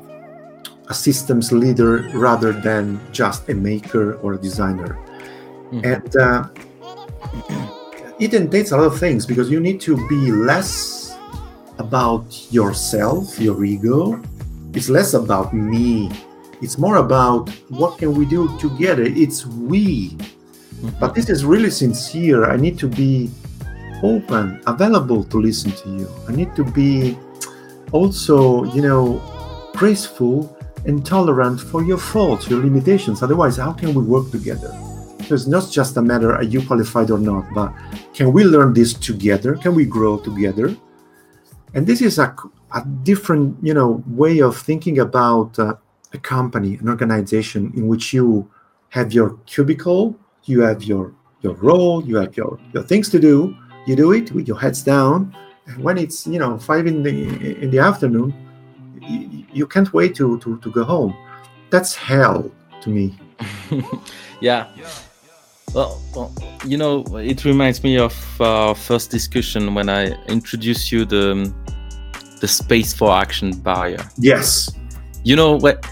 [0.88, 4.96] a systems leader rather than just a maker or a designer.
[5.72, 5.84] Mm-hmm.
[5.84, 6.48] And uh,
[8.20, 11.16] it entails a lot of things because you need to be less
[11.78, 14.22] about yourself, your ego.
[14.72, 16.10] It's less about me.
[16.62, 19.04] It's more about what can we do together.
[19.04, 20.10] It's we.
[20.10, 21.00] Mm-hmm.
[21.00, 22.50] But this is really sincere.
[22.50, 23.30] I need to be
[24.02, 26.08] open, available to listen to you.
[26.28, 27.16] I need to be
[27.92, 29.22] also, you know,
[29.74, 33.22] graceful and tolerant for your faults, your limitations.
[33.22, 34.70] Otherwise, how can we work together?
[35.26, 37.72] So it's not just a matter are you qualified or not, but
[38.14, 39.54] can we learn this together?
[39.56, 40.76] Can we grow together?
[41.74, 42.34] And this is a,
[42.72, 45.74] a different, you know, way of thinking about uh,
[46.12, 48.48] a company, an organization in which you
[48.90, 51.12] have your cubicle, you have your
[51.42, 53.56] your role, you have your your things to do.
[53.86, 55.36] You do it with your heads down.
[55.66, 57.14] And when it's you know five in the
[57.62, 58.32] in the afternoon,
[59.00, 61.16] you, you can't wait to, to to go home.
[61.70, 62.50] That's hell
[62.82, 63.18] to me.
[64.40, 64.68] yeah.
[65.76, 66.32] Well, well,
[66.64, 71.64] you know, it reminds me of our first discussion when I introduced you the um,
[72.40, 74.02] the space for action barrier.
[74.16, 74.70] Yes.
[75.22, 75.86] You know what?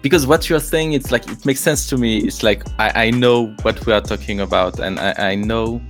[0.00, 2.16] Because what you're saying, it's like it makes sense to me.
[2.16, 5.82] It's like I, I know what we are talking about, and I, I know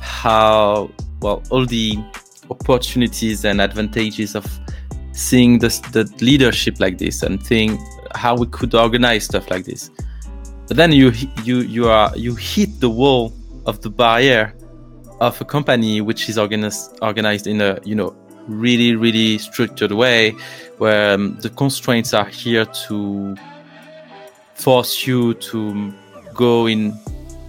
[0.00, 0.90] how
[1.22, 1.96] well all the
[2.50, 4.44] opportunities and advantages of
[5.12, 7.78] seeing the, the leadership like this and seeing
[8.14, 9.90] how we could organize stuff like this
[10.68, 13.32] but then you you you are you hit the wall
[13.66, 14.54] of the barrier
[15.20, 18.14] of a company which is organized organized in a you know
[18.46, 20.30] really really structured way
[20.78, 23.36] where um, the constraints are here to
[24.54, 25.92] force you to
[26.34, 26.92] go in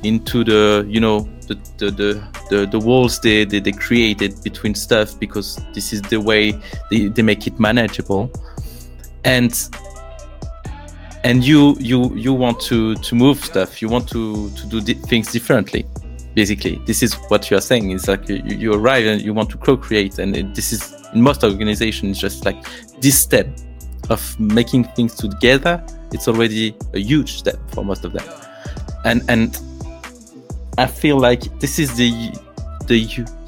[0.04, 4.75] into the you know the the the, the, the walls they, they, they created between
[4.75, 6.51] stuff because this is the way
[6.89, 8.32] they, they make it manageable.
[9.23, 9.51] And
[11.26, 13.82] and you you you want to to move stuff.
[13.82, 15.86] You want to to do di- things differently
[16.36, 16.82] basically.
[16.86, 17.92] This is what you are saying.
[17.92, 20.20] It's like you, you arrive and you want to co-create.
[20.20, 22.58] And it, this is in most organizations just like
[23.00, 23.48] this step
[24.10, 28.26] of making things together it's already a huge step for most of them.
[29.04, 29.60] And and
[30.78, 32.12] i feel like this is the
[32.88, 33.00] the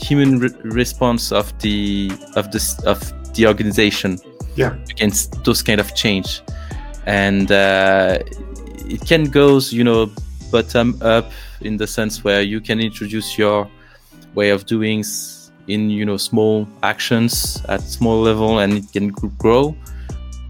[0.02, 3.00] human re- response of the of this of
[3.34, 4.18] the organization
[4.56, 4.76] yeah.
[4.90, 6.42] against those kind of change
[7.08, 8.20] and uh,
[8.86, 10.12] it can go you know
[10.52, 13.68] bottom up in the sense where you can introduce your
[14.36, 15.04] way of doing
[15.68, 19.76] in you know small actions at small level and it can grow.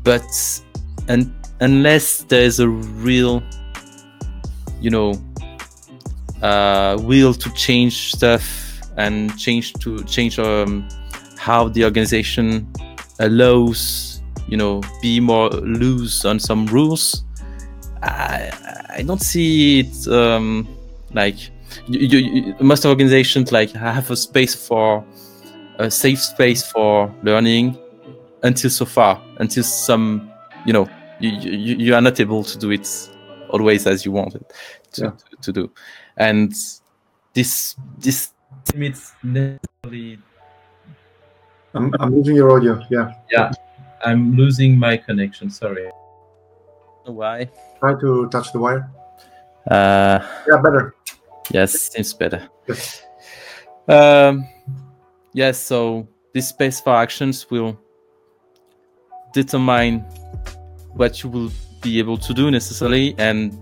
[0.03, 0.25] But
[1.59, 3.43] unless there's a real
[4.81, 5.13] you know
[6.41, 10.87] uh, will to change stuff and change to change um,
[11.37, 12.67] how the organization
[13.19, 14.16] allows
[14.47, 17.23] you know be more loose on some rules.
[18.03, 18.51] I
[18.97, 20.67] i don't see it um
[21.13, 21.37] like
[21.87, 25.03] you, you, most organizations like have a space for
[25.79, 27.77] a safe space for learning
[28.43, 30.31] until so far until some
[30.65, 30.87] you know
[31.19, 32.87] you, you, you are not able to do it
[33.49, 34.45] always as you wanted
[34.91, 35.09] to, yeah.
[35.09, 35.71] to, to, do.
[36.17, 36.53] And
[37.33, 38.31] this this
[38.73, 40.19] limits necessarily
[41.73, 42.83] I'm, I'm losing your audio.
[42.89, 43.13] Yeah.
[43.31, 43.51] Yeah
[44.07, 45.49] I'm losing my connection.
[45.49, 45.91] Sorry.
[47.03, 47.49] Why?
[47.79, 48.89] Try to touch the wire.
[49.69, 50.95] Uh, yeah, better.
[51.51, 52.47] Yes, seems better.
[52.67, 53.03] Yes.
[53.89, 54.47] Um,
[55.33, 55.59] yes.
[55.59, 57.77] So this space for actions will
[59.33, 59.99] determine
[60.93, 63.59] what you will be able to do necessarily and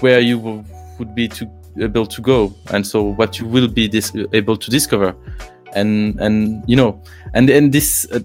[0.00, 0.64] where you will,
[0.98, 4.70] would be to able to go and so what you will be dis- able to
[4.70, 5.14] discover
[5.74, 7.02] and and you know
[7.34, 8.20] and and this uh,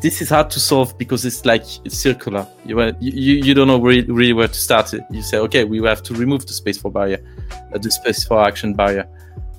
[0.00, 2.46] this is hard to solve because it's like it's circular.
[2.64, 4.92] You you, you don't know really, really where to start.
[5.10, 7.18] You say, okay, we have to remove the space for barrier,
[7.74, 9.08] uh, the space for action barrier.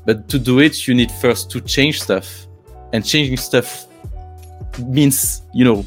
[0.06, 2.48] But to do it, you need first to change stuff,
[2.94, 3.88] and changing stuff
[4.80, 5.86] means you know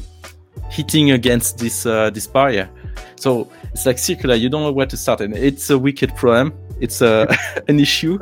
[0.69, 2.69] hitting against this uh, this barrier.
[3.15, 4.35] So it's like circular.
[4.35, 6.53] You don't know where to start, and it's a wicked problem.
[6.79, 7.27] It's a
[7.67, 8.19] an issue,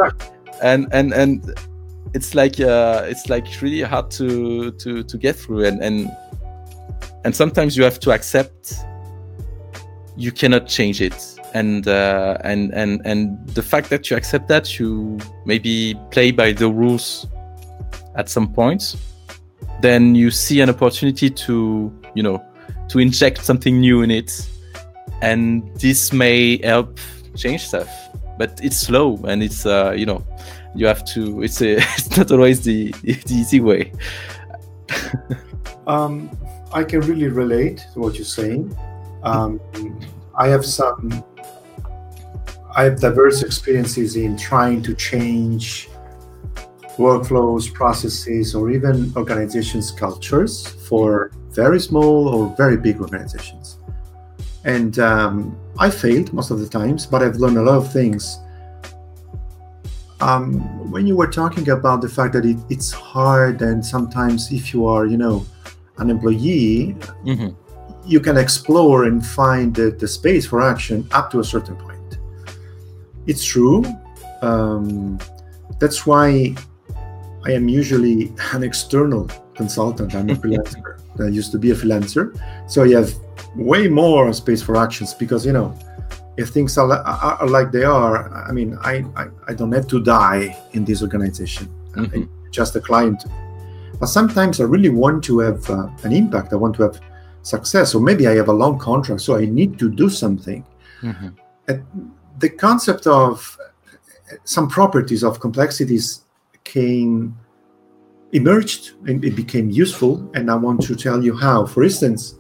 [0.62, 1.54] and and and
[2.14, 5.66] it's like uh, it's like really hard to to to get through.
[5.66, 6.12] And and
[7.26, 8.74] and sometimes you have to accept
[10.18, 11.36] you cannot change it.
[11.54, 16.52] And uh, and and and the fact that you accept that you maybe play by
[16.52, 17.26] the rules
[18.16, 18.96] at some point
[19.82, 22.44] then you see an opportunity to you know
[22.90, 24.48] to inject something new in it.
[25.22, 27.00] And this may help
[27.36, 27.90] change stuff
[28.40, 30.26] but it's slow and it's uh, you know
[30.76, 33.92] you have to it's a it's not always the, the easy way.
[35.88, 36.30] Um,
[36.72, 38.78] i can really relate to what you're saying.
[39.24, 39.60] Um,
[40.38, 41.24] i have some
[42.76, 45.90] i have diverse experiences in trying to change
[46.98, 53.80] workflows processes or even organizations cultures for very small or very big organizations.
[54.64, 58.38] And um, i failed most of the times but i've learned a lot of things
[60.22, 60.60] um,
[60.92, 64.86] when you were talking about the fact that it, it's hard and sometimes if you
[64.86, 65.46] are you know
[65.98, 67.50] an employee mm-hmm.
[68.06, 72.18] you can explore and find the, the, space for action up to a certain point.
[73.28, 73.84] It's true.
[74.42, 75.20] Um,
[75.80, 76.56] that's why
[77.46, 80.16] i am usually an external consultant.
[80.16, 81.00] I'm a freelancer.
[81.20, 82.40] I used to be a freelancer.
[82.68, 83.14] So you have
[83.56, 85.78] way more space for actions because you know
[86.40, 89.88] if things are, are, are, like they are, I mean, I, I, I, don't have
[89.88, 91.68] to die in this organization.
[91.96, 92.24] Mm-hmm.
[92.52, 93.26] just a client.
[94.00, 96.54] But sometimes I really want to have uh, an impact.
[96.54, 97.02] I want to have
[97.42, 100.64] success, or maybe I have a long contract, so I need to do something.
[101.02, 101.30] Mm-hmm.
[102.40, 103.58] the concept of
[104.44, 106.26] some properties of complexities
[106.64, 107.38] came
[108.34, 112.36] emerged and it became useful and i want to tell you how for instance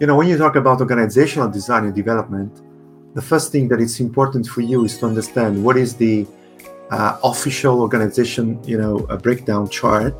[0.00, 2.65] you know when you talk about organizational design and development
[3.16, 6.26] the first thing that it's important for you is to understand what is the
[6.90, 10.14] uh, official organization, you know, a breakdown chart.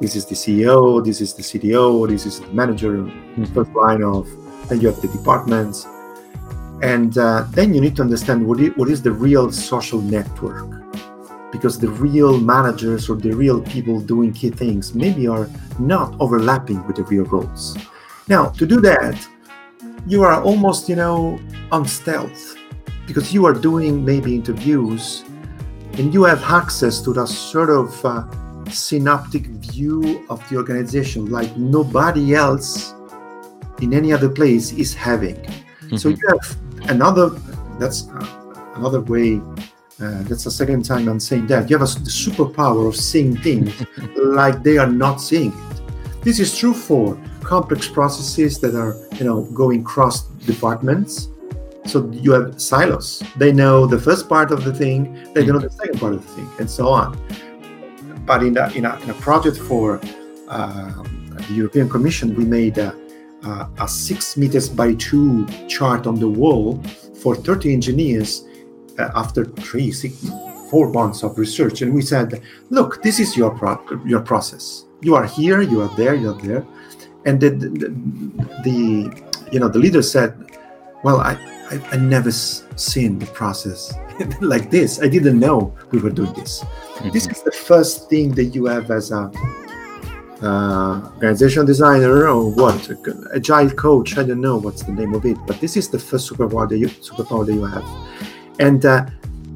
[0.00, 3.44] This is the CEO, this is the CDO, this is the manager, mm-hmm.
[3.54, 4.28] first line of,
[4.68, 5.86] then you have the departments.
[6.82, 10.68] And uh, then you need to understand what is, what is the real social network.
[11.52, 15.48] Because the real managers or the real people doing key things maybe are
[15.78, 17.78] not overlapping with the real roles.
[18.26, 19.14] Now, to do that,
[20.06, 21.38] you are almost, you know,
[21.72, 22.56] on stealth
[23.06, 25.24] because you are doing maybe interviews
[25.94, 28.24] and you have access to that sort of uh,
[28.70, 32.94] synoptic view of the organization like nobody else
[33.80, 35.36] in any other place is having.
[35.36, 35.96] Mm-hmm.
[35.96, 37.30] So you have another,
[37.78, 39.40] that's uh, another way
[40.00, 41.68] uh, that's the second time I'm saying that.
[41.68, 43.74] You have a, the superpower of seeing things
[44.16, 46.22] like they are not seeing it.
[46.22, 51.28] This is true for complex processes that are, you know, going cross departments.
[51.86, 53.22] So you have silos.
[53.36, 56.26] They know the first part of the thing, they don't know the second part of
[56.26, 57.18] the thing, and so on.
[58.26, 60.00] But in a, in a, in a project for
[60.48, 61.02] uh,
[61.48, 62.94] the European Commission, we made a,
[63.44, 66.82] a, a six meters by two chart on the wall
[67.22, 68.44] for 30 engineers
[68.98, 70.28] uh, after three, six,
[70.70, 74.84] four months of research, and we said, "Look, this is your pro- your process.
[75.00, 76.64] You are here, you are there, you are there."
[77.24, 77.88] And the, the,
[78.64, 80.34] the you know the leader said,
[81.04, 81.32] "Well, I
[81.70, 83.92] I, I never seen the process
[84.40, 85.00] like this.
[85.00, 86.60] I didn't know we were doing this.
[86.60, 87.10] Mm-hmm.
[87.10, 89.30] This is the first thing that you have as a
[90.42, 92.90] uh, organization designer or what
[93.34, 96.32] agile coach i don't know what's the name of it but this is the first
[96.32, 97.84] superpower that you superpower that you have
[98.58, 99.04] and uh,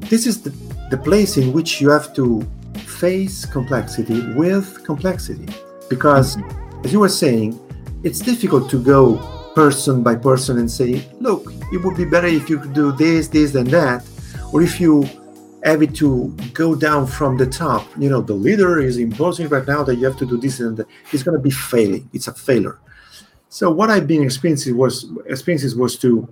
[0.09, 0.51] this is the,
[0.91, 2.45] the place in which you have to
[2.85, 5.47] face complexity with complexity.
[5.89, 6.37] Because,
[6.85, 7.59] as you were saying,
[8.03, 9.17] it's difficult to go
[9.55, 13.27] person by person and say, look, it would be better if you could do this,
[13.27, 14.07] this, and that.
[14.53, 15.09] Or if you
[15.63, 19.67] have it to go down from the top, you know, the leader is imposing right
[19.67, 20.87] now that you have to do this and that.
[21.11, 22.07] It's going to be failing.
[22.13, 22.77] It's a failure.
[23.49, 26.31] So what I've been experiencing was experiences was to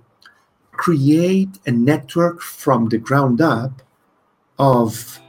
[0.72, 3.82] create a network from the ground up
[4.60, 5.20] of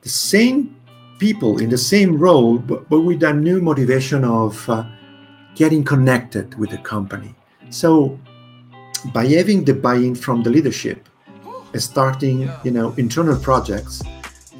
[0.00, 0.75] the same
[1.18, 4.84] people in the same role, but, but with a new motivation of uh,
[5.54, 7.34] getting connected with the company.
[7.70, 8.18] So,
[9.12, 11.08] by having the buy-in from the leadership,
[11.72, 14.02] and starting, you know, internal projects,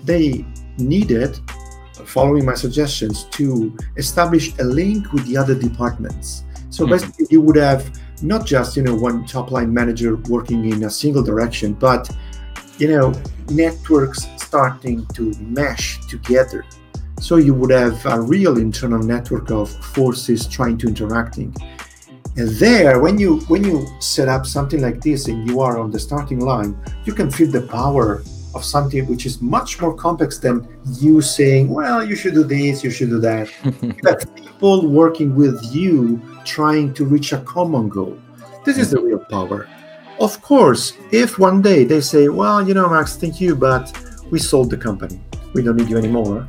[0.04, 0.44] they
[0.78, 1.38] needed,
[2.04, 6.44] following my suggestions, to establish a link with the other departments.
[6.70, 6.92] So mm-hmm.
[6.92, 7.90] basically, you would have
[8.22, 12.11] not just you know one top line manager working in a single direction but
[12.79, 13.12] you know
[13.51, 16.64] networks starting to mesh together
[17.20, 21.55] so you would have a real internal network of forces trying to interacting
[22.37, 25.91] and there when you when you set up something like this and you are on
[25.91, 28.22] the starting line you can feel the power
[28.55, 30.66] of something which is much more complex than
[30.99, 33.49] you saying well you should do this you should do that
[34.03, 38.18] But people working with you trying to reach a common goal.
[38.64, 39.68] This is the real power.
[40.19, 43.93] Of course, if one day they say, well, you know, Max, thank you, but
[44.31, 45.21] we sold the company,
[45.53, 46.47] we don't need you anymore,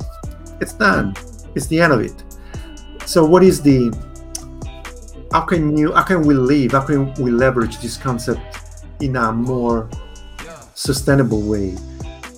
[0.60, 1.14] it's done.
[1.54, 2.24] It's the end of it.
[3.04, 3.92] So, what is the
[5.32, 8.40] how can you how can we live how can we leverage this concept
[9.00, 9.88] in a more
[10.74, 11.76] sustainable way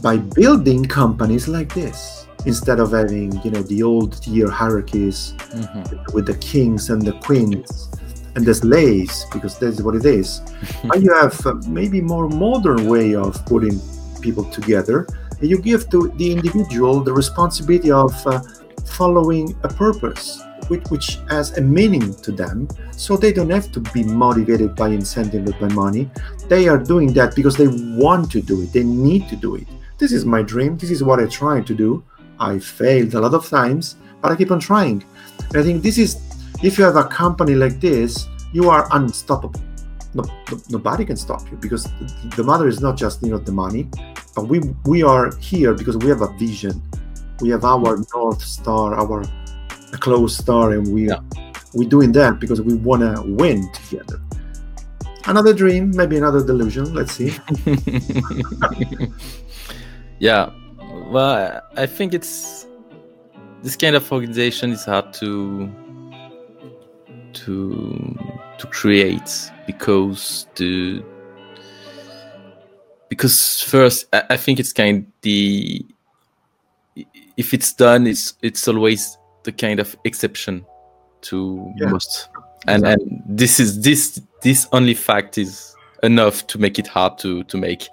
[0.03, 6.15] by building companies like this instead of having you know the old tier hierarchies mm-hmm.
[6.15, 7.91] with the kings and the queens
[8.35, 10.41] and the slaves because that's what it is.
[10.93, 13.81] And you have uh, maybe more modern way of putting
[14.21, 15.07] people together
[15.41, 18.41] and you give to the individual the responsibility of uh,
[18.85, 22.69] following a purpose which, which has a meaning to them.
[22.93, 26.09] So they don't have to be motivated by incentive or by money.
[26.49, 28.73] They are doing that because they want to do it.
[28.73, 29.67] They need to do it.
[29.99, 30.79] This is my dream.
[30.79, 32.05] This is what i try to do.
[32.39, 35.05] I failed a lot of times, but I keep on trying.
[35.49, 36.21] And I think this is,
[36.63, 39.61] if you have a company like this, you are unstoppable.
[40.13, 41.89] No, no, nobody can stop you because
[42.37, 43.89] the mother is not just you know the money,
[44.35, 46.83] but we we are here because we have a vision.
[47.41, 49.25] We have our north star, our
[49.93, 51.21] close star, and we yeah.
[51.75, 54.21] we're doing that because we want to win together.
[55.27, 56.93] Another dream, maybe another delusion.
[56.93, 57.37] Let's see.
[60.19, 60.51] yeah,
[61.07, 62.67] well, I think it's
[63.63, 65.71] this kind of organization is hard to
[67.33, 68.19] to
[68.59, 71.03] to create because the
[73.09, 75.85] because first I, I think it's kind the
[77.37, 80.65] if it's done it's it's always the kind of exception
[81.23, 81.89] to yeah.
[81.89, 82.29] most
[82.67, 83.07] and exactly.
[83.07, 87.57] and this is this this only fact is enough to make it hard to to
[87.57, 87.89] make.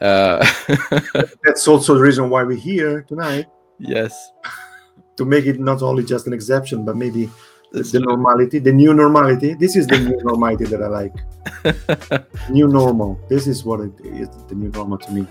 [0.00, 0.44] Uh,
[1.44, 3.46] That's also the reason why we're here tonight.
[3.78, 4.32] Yes,
[5.16, 7.30] to make it not only just an exception, but maybe
[7.72, 9.54] the, normality, the new normality.
[9.54, 11.14] This is the new normality that I like.
[12.50, 13.18] new normal.
[13.28, 14.28] This is what it is.
[14.48, 15.26] The new normal to me.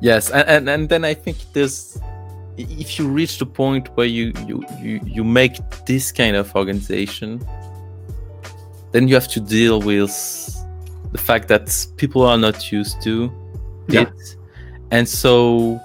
[0.00, 1.98] Yes, and, and and then I think this
[2.58, 7.40] if you reach the point where you you you, you make this kind of organization
[8.90, 10.10] then you have to deal with
[11.12, 13.30] the fact that people are not used to
[13.88, 14.02] Yeah.
[14.02, 14.36] it
[14.90, 15.80] and so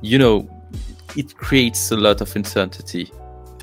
[0.00, 0.48] you know
[1.16, 3.12] it creates a lot of uncertainty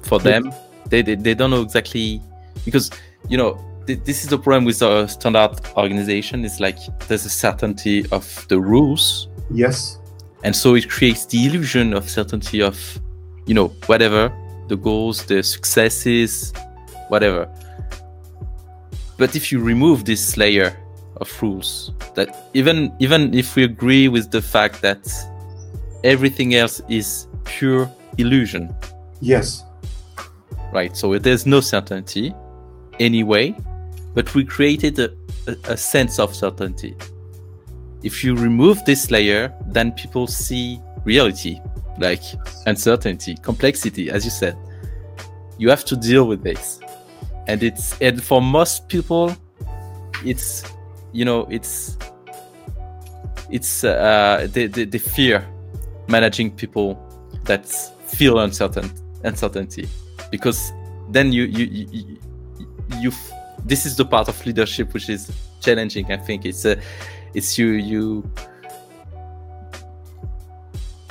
[0.04, 0.52] for them
[0.90, 2.22] they, they they don't know exactly
[2.64, 2.92] because
[3.30, 3.58] you know
[3.88, 6.78] th- this is the problem with a standard organization it's like
[7.08, 10.00] there's a certainty of the rules Yes.
[10.44, 12.78] and so it creates the illusion of certainty of
[13.46, 14.32] you know whatever
[14.68, 16.54] the goals the successes
[17.10, 17.48] whatever
[19.18, 20.76] but if you remove this layer
[21.18, 25.08] of rules that even even if we agree with the fact that
[26.04, 28.74] everything else is pure illusion
[29.22, 29.64] Yes.
[30.76, 32.34] Right so there's no certainty
[33.00, 33.56] anyway
[34.16, 35.12] but we created a,
[35.46, 36.96] a, a sense of certainty.
[38.02, 41.60] If you remove this layer then people see reality
[42.00, 42.24] like
[42.66, 44.58] uncertainty complexity as you said.
[45.58, 46.80] You have to deal with this.
[47.48, 49.36] And it's and for most people
[50.26, 50.64] it's
[51.12, 51.98] you know it's
[53.52, 55.46] it's uh they, they, they fear
[56.08, 56.98] managing people
[57.44, 57.68] that
[58.08, 58.90] feel uncertain
[59.24, 59.88] uncertainty
[60.38, 60.74] because
[61.10, 62.18] then you you you, you,
[63.04, 63.12] you
[63.66, 65.32] this is the part of leadership which is
[65.62, 66.46] challenging i think.
[66.46, 66.78] It's a
[67.34, 68.24] it's you you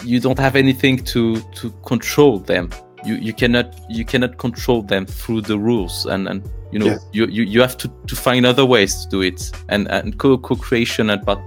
[0.04, 2.70] you don't have anything to to control them.
[3.04, 6.38] You you cannot you cannot control them through the rules and and
[6.72, 7.06] you know Yes.
[7.12, 9.40] you, you you have to to find other ways to do it.
[9.68, 11.40] And and co co-creation and part,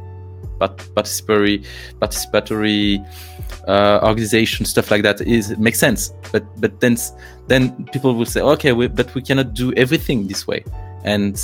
[0.59, 1.65] part participatory
[2.01, 3.05] participatory
[3.67, 6.13] uh, organization stuff like that is makes sense.
[6.31, 6.97] But but then
[7.47, 10.63] then people will say okay we, but we cannot do everything this way.
[11.03, 11.37] And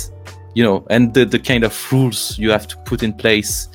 [0.54, 3.68] you know and the, the kind of rules you have to put in place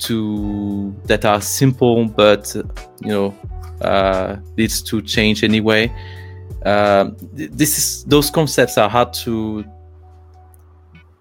[0.00, 2.62] to that are simple but uh,
[3.02, 3.34] you know
[3.82, 5.92] uh, leads to change anyway.
[6.64, 9.64] Um, this is those concepts are hard to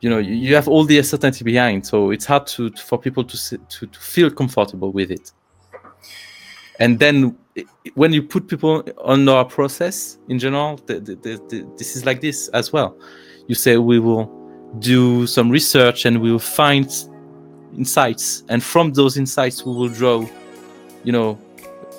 [0.02, 1.86] you know you, you have all the uncertainty behind.
[1.86, 5.32] So it's hard to, to- for people to, to to feel comfortable with it
[6.82, 7.38] and then
[7.94, 12.22] when you put people on our process in general the, the, the, this is like
[12.22, 12.98] this as well.
[13.48, 14.26] You say we will
[14.80, 16.92] do some research and we will find
[17.78, 18.44] insights.
[18.50, 20.26] And from those insights we will draw
[21.04, 21.38] you know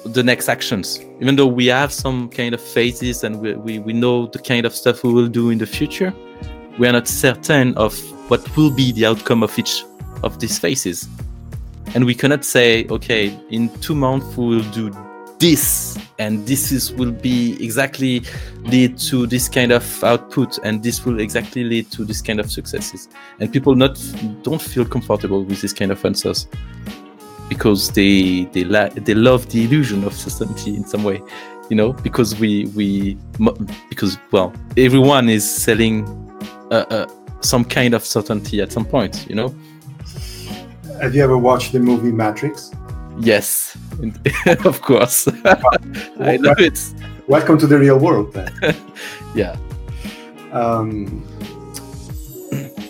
[0.05, 0.99] the next actions.
[1.21, 4.67] Even though we have some kind of phases and we, we, we know the kind
[4.67, 6.13] of stuff we will do in the future
[6.79, 7.97] we are not certain of
[8.31, 9.85] what will be the outcome of each
[10.23, 11.09] of these phases
[11.95, 14.91] and we cannot say okay in two months we will do
[15.39, 18.23] this and this is will be exactly
[18.61, 22.49] lead to this kind of output and this will exactly lead to this kind of
[22.49, 23.09] successes.
[23.41, 24.01] And people not
[24.43, 26.47] don't feel comfortable with this kind of answers
[27.49, 31.21] because they they la- they love the illusion of certainty in some way
[31.69, 33.17] you know because we we
[33.89, 36.05] because well everyone is selling
[36.71, 37.07] uh, uh,
[37.41, 39.55] some kind of certainty at some point you know
[41.03, 42.71] Have you ever watched the movie Matrix?
[43.19, 43.77] yes
[44.65, 45.29] of course
[46.21, 46.79] i know it
[47.29, 48.33] Welcome to the real world.
[48.33, 48.51] Then.
[49.35, 49.55] yeah
[50.53, 51.23] Um,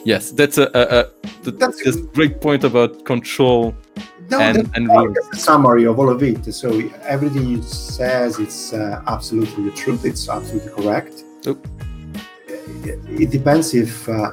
[0.05, 3.75] yes that's a, a, a That's- that's a great point about control
[4.31, 5.17] no, And- and not rules.
[5.17, 6.55] just a summary of all of it.
[6.55, 6.69] So
[7.05, 10.05] everything you says, it's uh, absolutely the truth.
[10.07, 11.15] It's absolutely correct.
[11.47, 11.59] Oh.
[12.91, 14.31] It, it depends if uh,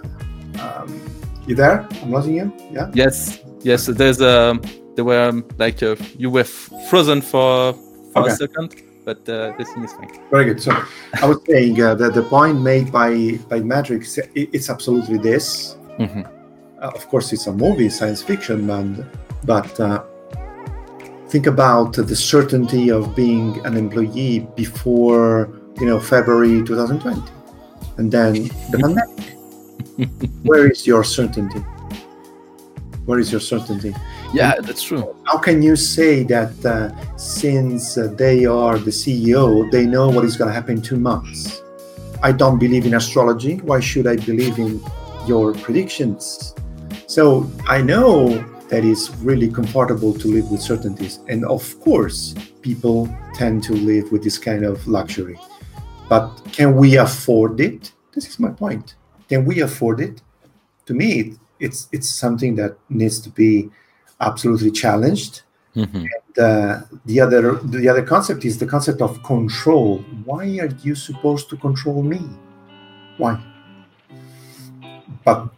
[0.66, 0.90] um,
[1.48, 1.86] you there.
[2.02, 2.54] I'm losing you.
[2.72, 2.92] Yeah.
[2.94, 4.60] yes yes there's a
[4.95, 6.43] there were um, like uh, you were
[6.89, 7.74] frozen for
[8.14, 8.32] for Okay.
[8.32, 10.62] a second but uh, this thing is fine Very good.
[10.62, 10.72] So
[11.22, 15.78] I was saying uh, that the point made by by Matrix, it, it's absolutely this.
[15.99, 16.26] Mhm.
[16.82, 19.05] Uh, of course, it's a movie, science fiction, and
[19.45, 20.03] but uh,
[21.30, 25.49] think about the certainty of being an employee before
[25.80, 27.22] you know February 2020,
[27.97, 28.34] and then
[28.72, 29.20] the pandemic.
[30.43, 31.64] Where is your certainty?
[33.10, 33.95] Where is your certainty?
[34.39, 39.47] yeah that's true How can you say that uh, since uh, they are the CEO,
[39.72, 41.64] they know what is going to happen in two months?
[42.22, 43.55] I don't believe in astrology.
[43.70, 44.72] Why should I believe in
[45.26, 46.53] your predictions?
[47.07, 48.12] So I know
[48.70, 51.20] that it's really comfortable to live with certainties.
[51.28, 55.38] And of course, people tend to live with this kind of luxury.
[56.10, 57.91] But can we afford it?
[58.14, 58.95] This is my point.
[59.30, 60.22] Can we afford it?
[60.88, 63.70] To me, it's it's something that needs to be
[64.22, 65.41] absolutely challenged.
[65.76, 66.07] Mhm.
[66.36, 70.03] The the other the other concept is the concept of control.
[70.26, 72.22] Why are you supposed to control me?
[73.18, 73.38] Why?
[75.26, 75.49] But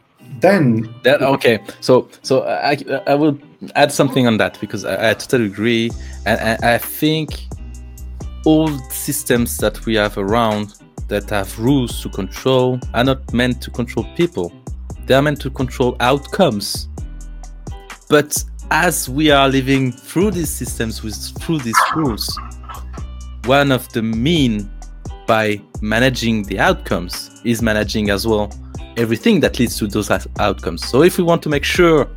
[0.41, 1.59] then That okay.
[1.79, 2.77] So so I
[3.07, 3.37] I will
[3.75, 5.91] add something on that because I, I totally agree,
[6.25, 7.47] and, and I think
[8.45, 10.73] all systems that we have around
[11.07, 14.51] that have rules to control are not meant to control people.
[15.11, 16.87] They are meant to control outcomes.
[18.09, 18.41] But
[18.71, 22.39] as we are living through these systems with through these rules,
[23.43, 24.71] one of the mean
[25.27, 28.57] by managing the outcomes is managing as well
[28.95, 30.09] everything that leads to those
[30.39, 30.87] outcomes.
[30.87, 32.07] So if we want to make sure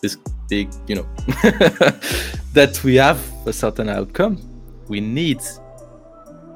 [0.00, 0.16] this
[0.48, 1.06] big, you know,
[2.54, 4.38] that we have a certain outcome,
[4.88, 5.42] we need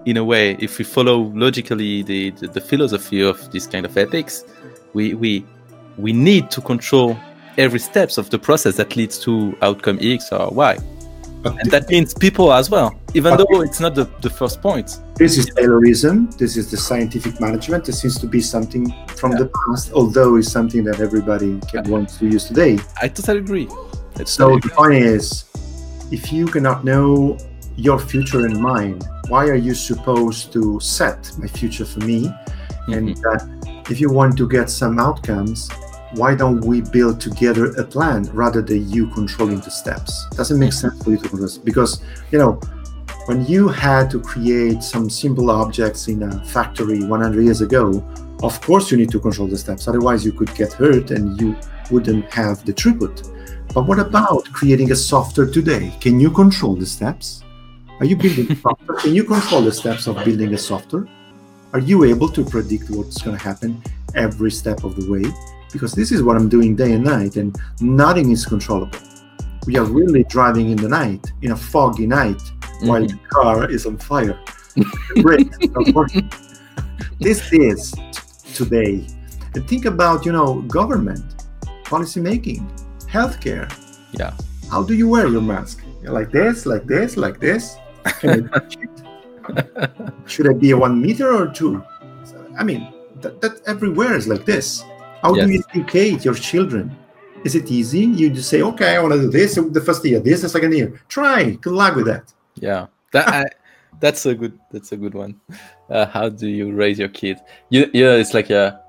[0.07, 3.95] in a way, if we follow logically the, the, the philosophy of this kind of
[3.99, 4.47] ethics,
[4.95, 5.45] we we
[5.99, 7.19] we need to control
[7.59, 10.79] every steps of the process that leads to outcome X or Y.
[11.43, 14.99] But and that means people as well, even though it's not the, the first point.
[15.17, 16.37] This is Taylorism.
[16.37, 17.85] This is the scientific management.
[17.85, 19.39] This seems to be something from yeah.
[19.39, 21.91] the past, although it's something that everybody can yeah.
[21.91, 22.79] want to use today.
[23.01, 23.69] I totally agree.
[24.25, 25.45] So totally the point is,
[26.11, 27.39] if you cannot know
[27.77, 32.25] your future in mind, why are you supposed to set my future for me?
[32.25, 32.93] Mm-hmm.
[32.93, 33.39] And uh,
[33.91, 35.71] if you want to get some outcomes,
[36.13, 40.27] why don't we build together a plan rather than you controlling the steps?
[40.31, 40.89] Doesn't make mm-hmm.
[40.89, 42.61] sense for you to control because you know
[43.27, 48.03] when you had to create some simple objects in a factory 100 years ago,
[48.43, 49.87] of course you need to control the steps.
[49.87, 51.55] Otherwise, you could get hurt and you
[51.91, 53.29] wouldn't have the throughput.
[53.75, 55.95] But what about creating a software today?
[56.01, 57.43] Can you control the steps?
[58.01, 58.97] Are you building software?
[58.99, 61.07] Can you control the steps of building a software?
[61.75, 63.83] Are you able to predict what's going to happen
[64.15, 65.31] every step of the way?
[65.73, 68.99] Because this is what I'm doing day and night, and nothing is controllable.
[69.67, 72.89] We are really driving in the night, in a foggy night, mm-hmm.
[72.89, 74.39] while the car is on fire.
[75.21, 75.51] Great.
[77.21, 77.95] this is
[78.55, 79.07] today.
[79.55, 81.45] And think about, you know, government,
[81.85, 82.67] policy making,
[83.11, 83.69] healthcare.
[84.13, 84.35] Yeah.
[84.71, 85.83] How do you wear your mask?
[86.03, 87.77] Like this, like this, like this.
[90.27, 91.83] Should it be a one meter or two?
[92.59, 94.83] I mean, that, that everywhere is like this.
[95.23, 95.47] How yes.
[95.47, 96.97] do you educate your children?
[97.45, 98.01] Is it easy?
[98.01, 100.75] You just say, okay, I want to do this the first year, this the second
[100.75, 101.01] year.
[101.09, 101.51] Try.
[101.51, 102.33] Good luck with that.
[102.57, 103.45] Yeah, that I,
[104.01, 105.41] that's a good that's a good one.
[105.89, 107.39] Uh, how do you raise your kid?
[107.71, 108.81] You yeah, it's like a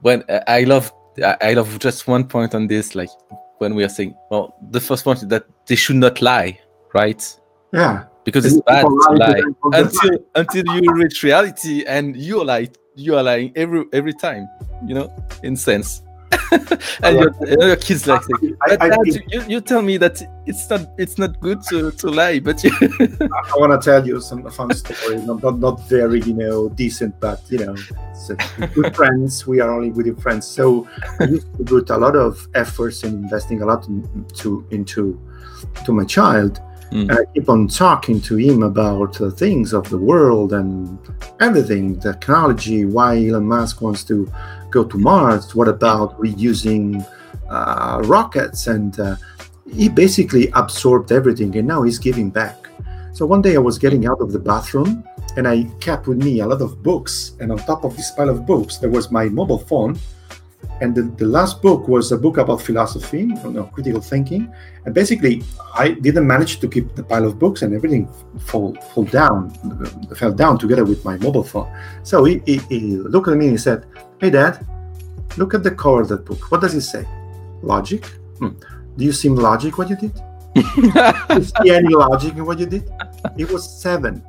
[0.00, 0.92] when uh, I love
[1.40, 2.94] I love just one point on this.
[2.94, 3.10] Like
[3.58, 6.58] when we are saying, well, the first point is that they should not lie,
[6.92, 7.22] right?
[7.72, 8.04] Yeah.
[8.24, 13.16] Because it's bad to lie until until you reach reality and you are like you
[13.16, 14.48] are lying every every time,
[14.86, 15.12] you know,
[15.42, 16.02] in sense.
[17.02, 18.22] and your, your, kids like,
[18.66, 22.08] I, I, Dad, you, you tell me that it's not it's not good to, to
[22.08, 25.16] lie, but you I, want to tell you some fun story.
[25.18, 27.76] Not, not not very you know decent, but you know,
[28.74, 29.46] good friends.
[29.46, 30.88] We are only good friends, so
[31.20, 35.20] I used to put a lot of efforts and investing a lot into into
[35.84, 36.60] to my child
[36.90, 37.10] Mm.
[37.10, 40.98] I keep on talking to him about uh, things of the world and
[41.40, 44.30] everything, technology, why Elon Musk wants to
[44.70, 47.04] go to Mars, what about reusing
[47.48, 48.66] uh, rockets.
[48.66, 49.16] And uh,
[49.70, 52.68] he basically absorbed everything and now he's giving back.
[53.12, 55.04] So one day I was getting out of the bathroom
[55.36, 57.32] and I kept with me a lot of books.
[57.40, 59.98] And on top of this pile of books, there was my mobile phone
[60.80, 64.52] and the, the last book was a book about philosophy, you know, critical thinking.
[64.84, 65.42] And basically,
[65.74, 68.08] I didn't manage to keep the pile of books, and everything
[68.40, 69.50] fall fall down,
[70.16, 71.70] fell down together with my mobile phone.
[72.02, 73.86] So he, he, he looked at me and he said,
[74.20, 74.66] "Hey, Dad,
[75.36, 76.50] look at the cover of that book.
[76.50, 77.06] What does it say?
[77.62, 78.04] Logic?
[78.38, 78.50] Hmm.
[78.96, 80.14] Do you seem logic what you did?
[80.54, 82.90] do you see any logic in what you did?
[83.36, 84.22] It was seven.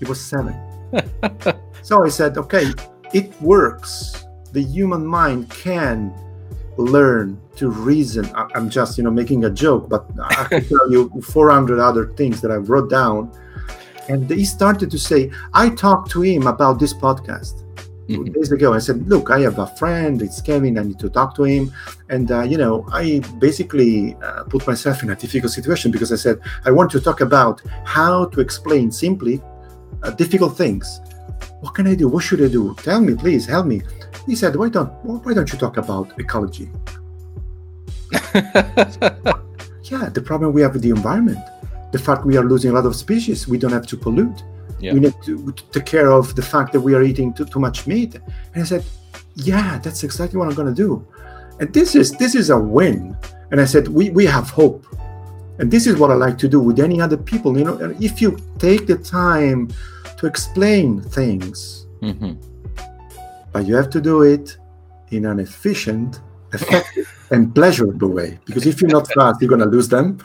[0.00, 0.54] It was seven.
[1.82, 2.72] so I said, okay,
[3.12, 4.24] it works
[4.54, 6.14] the human mind can
[6.76, 8.24] learn to reason.
[8.54, 12.40] I'm just you know making a joke but i can tell you 400 other things
[12.40, 13.30] that i wrote down.
[14.08, 17.64] And he started to say i talked to him about this podcast
[18.08, 18.32] mm-hmm.
[18.32, 18.72] days ago.
[18.74, 21.72] I said look i have a friend it's kevin i need to talk to him
[22.10, 26.16] and uh, you know i basically uh, put myself in a difficult situation because i
[26.16, 29.40] said i want to talk about how to explain simply
[30.02, 31.00] uh, difficult things
[31.64, 33.78] what can i do what should i do tell me please help me
[34.26, 36.70] he said, "Why don't why don't you talk about ecology?"
[38.34, 41.38] yeah, the problem we have with the environment,
[41.92, 44.42] the fact we are losing a lot of species, we don't have to pollute.
[44.80, 44.94] Yeah.
[44.94, 47.60] We need to, to, take care of the fact that we are eating too, too
[47.60, 48.14] much meat.
[48.54, 48.84] And I said,
[49.34, 51.06] "Yeah, that's exactly what I'm going to do."
[51.60, 53.16] And this is this is a win.
[53.50, 54.86] And I said, "We we have hope."
[55.58, 57.56] And this is what I like to do with any other people.
[57.56, 59.68] You know, if you take the time
[60.24, 61.86] to explain things.
[62.00, 62.54] Mm-hmm
[63.54, 64.58] but you have to do it
[65.10, 66.20] in an efficient,
[66.52, 68.36] effective, and pleasurable way.
[68.46, 70.18] Because if you're not fast, you're going to lose them.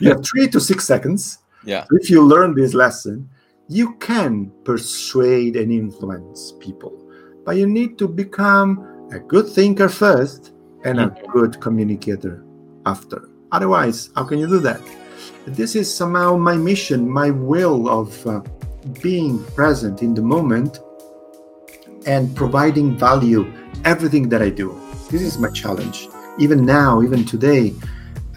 [0.00, 1.38] you have three to six seconds.
[1.64, 1.86] Yeah.
[1.92, 3.30] If you learn this lesson,
[3.68, 6.92] you can persuade and influence people,
[7.44, 10.52] but you need to become a good thinker first
[10.84, 11.30] and a mm-hmm.
[11.30, 12.44] good communicator
[12.86, 13.28] after.
[13.52, 14.80] Otherwise, how can you do that?
[15.46, 18.40] This is somehow my mission, my will of uh,
[19.02, 20.80] being present in the moment
[22.06, 23.52] and providing value
[23.84, 24.78] everything that I do.
[25.10, 26.08] This is my challenge.
[26.38, 27.74] Even now, even today,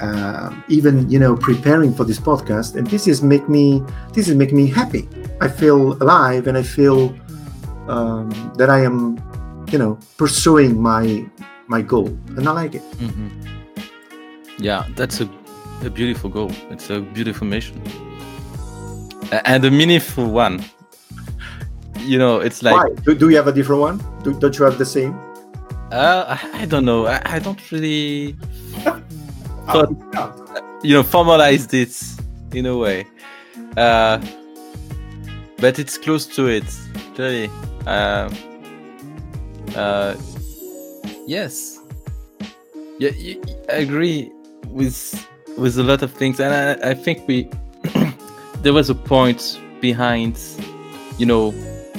[0.02, 3.82] uh, even you know preparing for this podcast, and this is make me
[4.14, 5.08] this is make me happy.
[5.42, 7.16] I feel alive, and I feel
[7.88, 9.18] um, that I am,
[9.72, 11.26] you know, pursuing my
[11.68, 12.84] my goal, and I like it.
[13.00, 13.30] Mm-hmm.
[14.60, 15.30] Yeah, that's a,
[15.84, 16.52] a beautiful goal.
[16.70, 17.82] It's a beautiful mission,
[19.32, 20.64] and a meaningful one.
[22.00, 22.76] You know, it's like.
[22.76, 22.90] Why?
[23.04, 24.04] Do, do you have a different one?
[24.24, 25.18] Do, don't you have the same?
[25.92, 27.08] Uh, I, don't know.
[27.08, 28.36] I, I don't really.
[30.84, 32.00] You know, formalized it
[32.54, 33.08] in a way.
[33.76, 34.24] Uh,
[35.58, 36.64] but it's close to it,
[37.18, 37.50] really.
[37.88, 38.30] Uh,
[39.76, 40.16] uh,
[41.26, 41.80] yes.
[43.00, 43.10] Yeah,
[43.70, 44.32] I agree
[44.68, 47.50] with with a lot of things, and I, I think we
[48.66, 50.40] there was a point behind,
[51.20, 51.54] you know,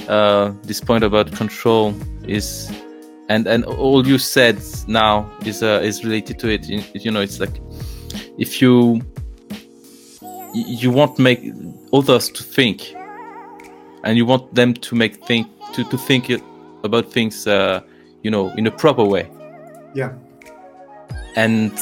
[0.08, 1.94] uh, this point about control
[2.26, 2.68] is,
[3.28, 4.58] and and all you said
[4.88, 6.68] now is uh, is related to it.
[6.68, 7.60] You, you know, it's like
[8.36, 9.00] if you
[10.54, 11.40] you want make
[11.92, 12.96] others to think,
[14.02, 16.30] and you want them to make think to to think
[16.82, 17.80] about things, uh,
[18.24, 19.30] you know, in a proper way
[19.94, 20.12] Yeah.
[21.36, 21.72] and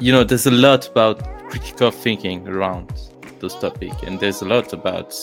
[0.00, 2.90] you know there's a lot about critical thinking around
[3.42, 5.14] those topics and there's a lot about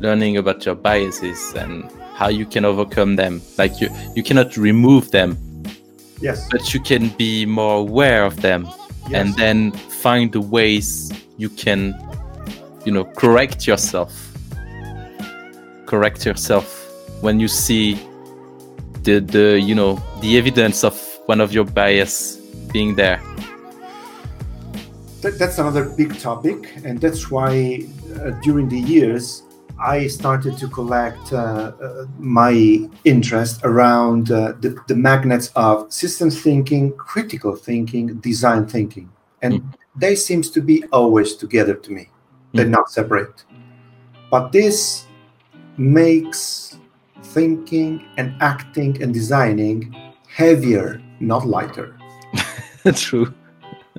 [0.00, 3.42] learning about your biases and how you can overcome them.
[3.58, 5.36] Like you you cannot remove them
[6.22, 6.48] Yes.
[6.50, 8.66] but you can be more aware of them
[9.12, 9.70] and then
[10.02, 11.92] find the ways you can
[12.86, 14.12] you know correct yourself.
[15.86, 16.66] Correct yourself.
[17.20, 17.94] When you see
[19.02, 20.94] the the you know the evidence of
[21.26, 22.36] one of your bias
[22.72, 23.20] being there
[25.26, 27.82] That, that's another big topic, and that's why
[28.14, 29.42] uh, during the years
[29.76, 36.40] I started to collect uh, uh, my interest around uh, the, the magnets of systems
[36.40, 39.10] thinking, critical thinking, design thinking,
[39.42, 42.08] and they seems to be always together to me.
[42.54, 43.44] They're not separate.
[44.30, 45.06] But this
[45.76, 46.78] makes
[47.34, 49.92] thinking and acting and designing
[50.28, 51.98] heavier, not lighter.
[52.84, 53.34] That's true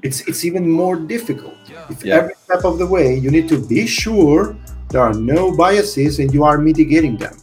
[0.04, 1.56] it's it's even more difficult.
[1.90, 2.16] If Yeah.
[2.18, 4.56] every step of the way you need to be sure
[4.90, 7.36] there are no biases and you are mitigating them,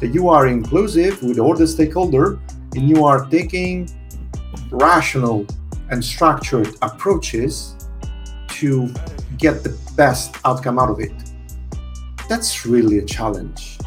[0.00, 2.38] that you are inclusive with all the stakeholder
[2.74, 3.88] and you are taking
[4.70, 5.46] rational
[5.90, 7.74] and structured approaches
[8.48, 8.88] to
[9.38, 11.12] get the best outcome out of it.
[12.28, 13.78] That's really a challenge.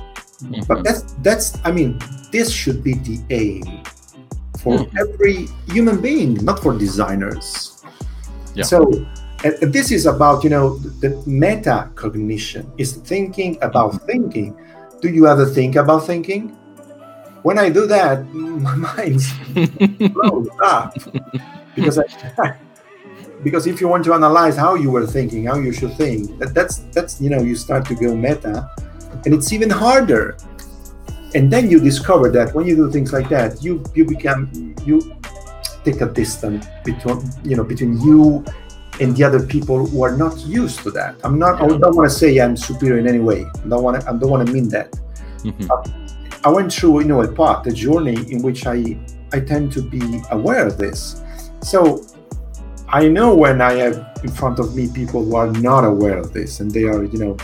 [0.67, 1.99] But that's that's I mean,
[2.31, 3.63] this should be the aim
[4.61, 4.89] for Mhm.
[4.99, 7.74] every human being, not for designers.
[8.55, 8.63] Yeah.
[8.63, 9.05] So
[9.43, 14.05] and this is about you know the metacognition is thinking about mm-hmm.
[14.05, 14.57] thinking.
[15.01, 16.49] Do you ever think about thinking?
[17.43, 19.21] When I do that, my mind
[20.13, 20.97] blows up
[21.75, 22.57] because I,
[23.43, 26.55] because if you want to analyze how you were thinking, how you should think, that,
[26.55, 28.69] that's that's you know you start to go meta,
[29.25, 30.37] and it's even harder.
[31.35, 35.13] And then you discover that when you do things like that, you you become you
[35.85, 38.43] take a distance between you know between you
[38.99, 41.15] and the other people who are not used to that.
[41.23, 41.61] I'm not.
[41.61, 43.45] I don't want to say I'm superior in any way.
[43.63, 44.09] I don't want to.
[44.09, 44.91] I don't want to mean that.
[45.43, 45.67] Mhm.
[46.45, 48.97] I went through, you know, a path, a journey in which I
[49.33, 51.21] I tend to be aware of this.
[51.61, 52.05] So
[52.87, 56.33] I know when I have in front of me people who are not aware of
[56.33, 57.35] this and they are, you know,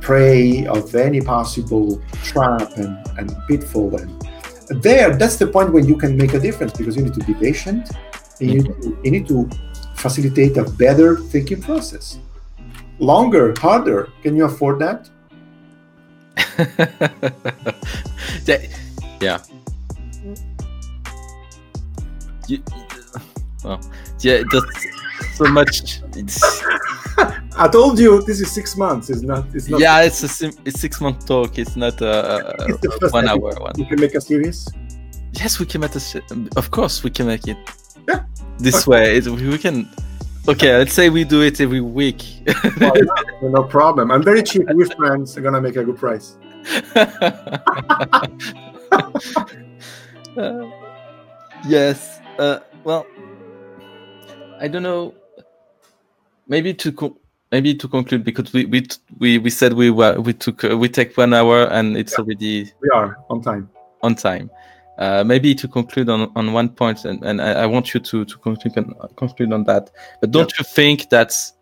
[0.00, 3.96] prey of any possible trap and, and pitfall.
[3.96, 4.10] And
[4.68, 7.34] there, that's the point when you can make a difference because you need to be
[7.34, 7.90] patient
[8.40, 9.48] and you, need to, you need to
[9.94, 12.18] facilitate a better thinking process.
[12.98, 14.08] Longer, harder.
[14.22, 15.08] Can you afford that?
[18.46, 19.20] yeah, mm.
[19.20, 19.38] yeah.
[22.48, 22.62] You,
[23.64, 23.80] well,
[24.20, 24.66] yeah, just
[25.34, 26.00] so much.
[26.14, 26.42] It's,
[27.56, 29.10] I told you this is six months.
[29.10, 29.46] It's not.
[29.54, 29.80] It's not.
[29.80, 31.58] yeah, it's a, sim- a six month talk.
[31.58, 33.72] It's not a, a, It's the first one hour one.
[33.76, 34.68] You can make a series.
[35.32, 36.16] Yes, we can make this.
[36.56, 37.56] Of course, we can make it
[38.08, 38.24] Yeah.
[38.58, 39.16] this way.
[39.16, 39.88] It, we can.
[40.48, 42.22] Okay, let's say we do it every week.
[43.42, 44.10] no problem.
[44.12, 45.36] I'm very cheap with friends.
[45.36, 46.36] I'm gonna make a good price.
[50.36, 50.70] Uh,
[51.66, 52.20] yes.
[52.38, 53.06] Uh, well,
[54.60, 55.14] I don't know.
[56.48, 57.18] Maybe to co-
[57.50, 58.86] maybe to conclude because we we
[59.18, 62.72] we, we said we were we took uh, we take one hour and it's already
[62.80, 63.68] We are on time.
[64.02, 64.50] on time.
[64.98, 68.24] uh, maybe to conclude on, on one point, and, and I, I want you to,
[68.24, 69.90] to conclude, on, conclude on that.
[70.20, 71.52] But don't you think that's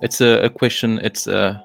[0.00, 0.98] it's a, a question?
[1.02, 1.62] It's a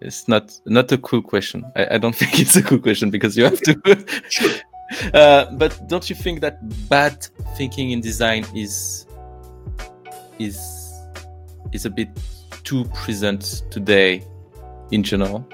[0.00, 1.70] it's not not a cool question.
[1.76, 4.06] I, I don't think it's a cool question because you have to.
[5.14, 7.26] uh, but don't you think that bad
[7.56, 9.06] thinking in design is
[10.38, 10.58] is
[11.72, 12.08] is a bit
[12.64, 14.24] too present today
[14.90, 15.46] in general?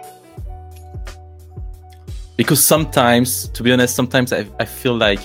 [2.37, 5.20] Because sometimes, to be honest, sometimes I, I feel like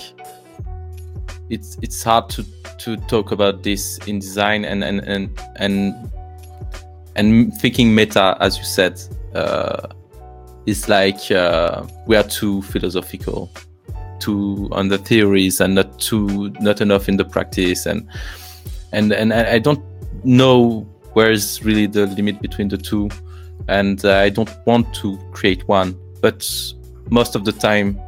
[1.50, 2.44] it's it's hard to
[2.78, 6.10] to talk about this in design and and and and
[7.16, 9.00] and thinking meta, as you said,
[9.34, 9.88] uh,
[10.66, 13.52] is like uh, we are too philosophical,
[14.22, 18.08] too on the theories, and not too not enough in the practice, and
[18.92, 19.82] and and I don't
[20.24, 23.10] know where is really the limit between the two,
[23.68, 26.48] and uh, I don't want to create one, but
[27.10, 28.00] most of the time,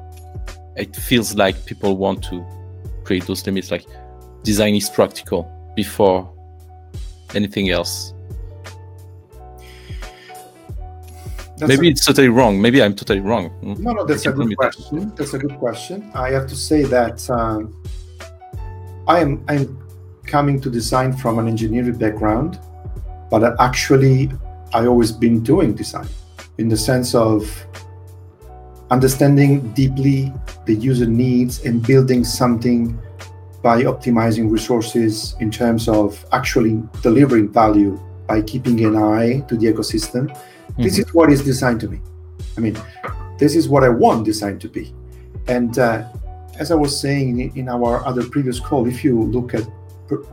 [0.76, 2.44] it feels like people want to
[3.04, 3.84] create those limits, like
[4.42, 6.30] design is practical before
[7.34, 8.13] anything else
[11.56, 12.60] That's Maybe a, it's totally wrong.
[12.60, 13.50] Maybe I'm totally wrong.
[13.50, 13.82] Hmm?
[13.82, 14.98] No, no, that's a good question.
[14.98, 15.16] That.
[15.16, 16.10] That's a good question.
[16.14, 17.80] I have to say that um,
[19.06, 19.78] I am I'm
[20.26, 22.58] coming to design from an engineering background,
[23.30, 24.30] but actually
[24.72, 26.08] I always been doing design
[26.58, 27.46] in the sense of
[28.90, 30.32] understanding deeply
[30.66, 32.98] the user needs and building something
[33.62, 39.66] by optimizing resources in terms of actually delivering value by keeping an eye to the
[39.66, 40.36] ecosystem
[40.78, 42.00] this is what is designed to be.
[42.56, 42.76] I mean,
[43.38, 44.94] this is what I want design to be.
[45.48, 46.08] And uh,
[46.58, 49.66] as I was saying in our other previous call, if you look at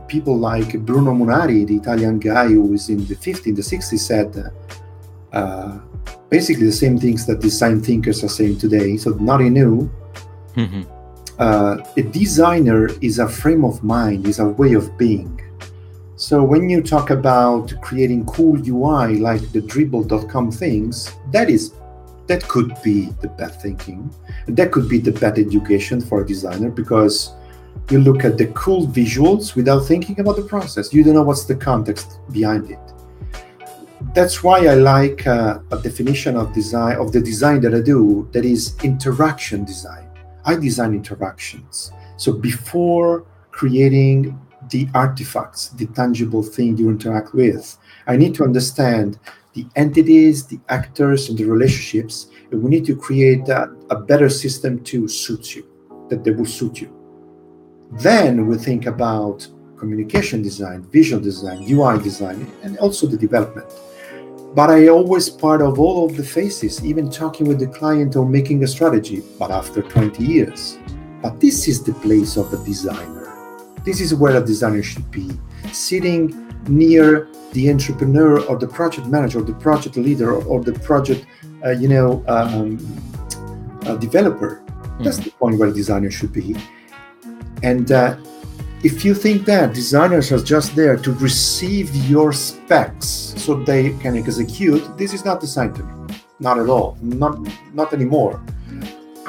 [0.08, 4.52] people like Bruno Munari, the Italian guy who was in the 50s, the 60s, said
[5.32, 5.78] uh,
[6.28, 8.96] basically the same things that design thinkers are saying today.
[8.96, 9.90] So nothing new.
[10.54, 10.82] Mm-hmm.
[11.38, 15.40] Uh, a designer is a frame of mind, is a way of being.
[16.22, 21.72] So when you talk about creating cool UI like the dribbble.com things, that is
[22.28, 24.08] that could be the bad thinking.
[24.46, 27.34] That could be the bad education for a designer because
[27.90, 30.94] you look at the cool visuals without thinking about the process.
[30.94, 32.78] You don't know what's the context behind it.
[34.14, 38.28] That's why I like uh, a definition of design of the design that I do
[38.30, 40.06] that is interaction design.
[40.44, 41.90] I design interactions.
[42.16, 44.38] So before creating
[44.72, 47.78] the artifacts, the tangible thing you interact with.
[48.06, 49.18] I need to understand
[49.52, 52.28] the entities, the actors, and the relationships.
[52.50, 55.64] And we need to create a, a better system to suit you,
[56.08, 56.90] that they will suit you.
[57.92, 59.46] Then we think about
[59.76, 63.70] communication design, visual design, UI design, and also the development.
[64.54, 68.26] But I always part of all of the phases, even talking with the client or
[68.26, 70.78] making a strategy, but after 20 years.
[71.22, 73.21] But this is the place of a designer
[73.84, 75.30] this is where a designer should be
[75.72, 80.72] sitting near the entrepreneur or the project manager or the project leader or, or the
[80.80, 81.26] project
[81.64, 82.76] uh, you know um,
[83.98, 84.62] developer.
[84.66, 85.04] Mm.
[85.04, 86.54] that's the point where a designer should be.
[87.62, 88.16] And uh,
[88.82, 93.06] if you think that designers are just there to receive your specs
[93.36, 96.14] so they can execute this is not design to me.
[96.40, 96.98] Not at all.
[97.00, 97.38] Not
[97.72, 98.42] not anymore.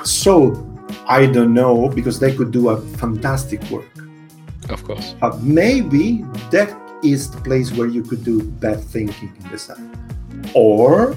[0.04, 0.70] So
[1.08, 3.93] i don't know because they could do a fantastic work
[4.70, 5.16] of course.
[5.22, 9.92] Uh, maybe that is the place where you could do bad thinking in design.
[10.54, 11.16] Or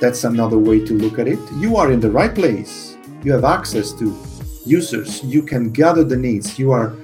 [0.00, 1.38] that's another way to look at it.
[1.56, 2.96] You are in the right place.
[3.24, 4.14] You have access to
[4.64, 5.22] users.
[5.24, 6.58] You can gather the needs.
[6.58, 6.94] You are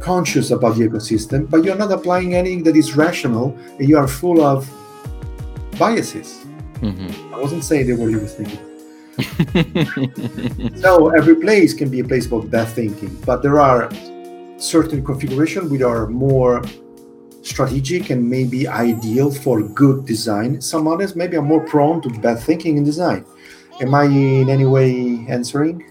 [0.00, 4.08] conscious about the ecosystem, but you're not applying anything that is rational and you are
[4.08, 4.68] full of
[5.78, 6.44] biases.
[6.80, 7.34] Mm-hmm.
[7.34, 8.58] I wasn't saying the word you were thinking.
[10.76, 13.88] so every place can be a place for bad thinking, but there are
[14.62, 16.62] certain configuration which are more
[17.42, 20.60] strategic and maybe ideal for good design.
[20.60, 23.24] Some others maybe are more prone to bad thinking in design.
[23.80, 25.84] Am I in any way answering?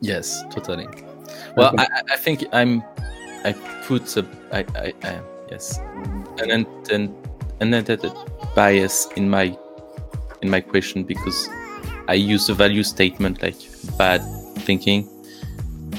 [0.00, 0.88] Yes, totally.
[1.56, 1.84] Well, okay.
[1.84, 2.82] I, I think I'm.
[3.44, 3.52] I
[3.84, 4.26] put a.
[4.52, 5.20] I, I, I
[5.50, 5.78] yes,
[6.38, 7.14] and then then
[7.60, 8.00] and then that
[8.54, 9.56] bias in my
[10.40, 11.48] in my question because
[12.08, 13.56] I use a value statement like
[13.98, 14.22] bad
[14.64, 15.08] thinking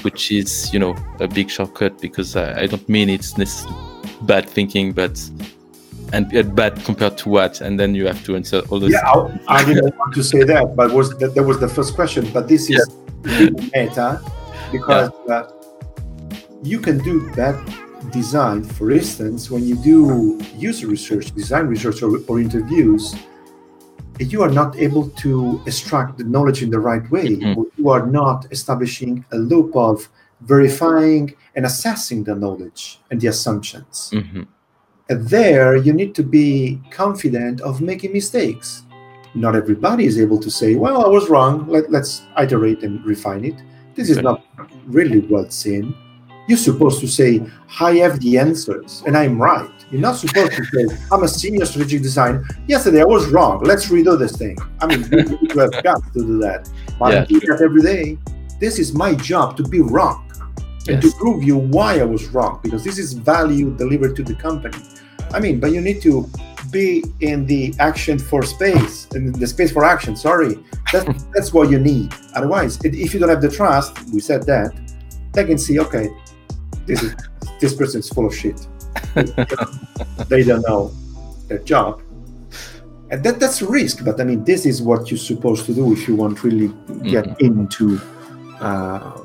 [0.02, 3.34] which is you know a big shortcut because I, I don't mean it's
[4.22, 5.18] bad thinking, but
[6.12, 7.60] and bad compared to what?
[7.60, 8.92] And then you have to answer all those.
[8.92, 9.00] Yeah,
[9.48, 12.30] I, I didn't want to say that, but was that, that was the first question.
[12.32, 12.86] But this is
[13.24, 13.48] yeah.
[13.74, 14.20] meta
[14.70, 15.34] because yeah.
[15.34, 15.52] uh,
[16.62, 17.56] you can do bad
[18.10, 18.62] design.
[18.62, 23.14] For instance, when you do user research, design research, or, or interviews,
[24.30, 27.66] you are not able to extract the knowledge in the right way, Mhm.
[27.76, 30.08] you are not establishing a loop of
[30.42, 34.10] verifying and assessing the knowledge and the assumptions.
[34.12, 34.46] Mhm.
[35.08, 38.82] And there, you need to be confident of making mistakes.
[39.34, 41.66] Not everybody is able to say, Well, I was wrong.
[41.68, 43.56] Let, let's iterate and refine it.
[43.94, 44.42] This is not
[44.86, 45.94] really well seen.
[46.48, 47.42] You're supposed to say,
[47.80, 49.81] I have the answers and I'm right.
[49.92, 52.44] You're not supposed to say, I'm a senior strategic designer.
[52.66, 53.62] Yesterday I was wrong.
[53.62, 54.56] Let's redo this thing.
[54.80, 56.70] I mean, you have got to do that.
[56.98, 58.16] But Yeah, I do that every day.
[58.58, 60.32] This is my job to be wrong
[60.88, 64.34] and to prove you why I was wrong because this is value delivered to the
[64.34, 64.78] company.
[65.30, 66.26] I mean, but you need to
[66.70, 70.16] be in the action for space, in the space for action.
[70.16, 70.58] Sorry,
[70.90, 72.14] that's that's what you need.
[72.34, 74.72] Otherwise, if you don't have the trust, we said that,
[75.32, 76.08] they can see, okay,
[76.86, 77.14] this is
[77.60, 78.66] this person is full of shit.
[80.28, 80.92] they don't know
[81.48, 82.02] their job,
[83.10, 84.04] and that that's a risk.
[84.04, 86.72] But I mean, this is what you're supposed to do if you want really
[87.02, 88.00] get into
[88.60, 89.20] uh,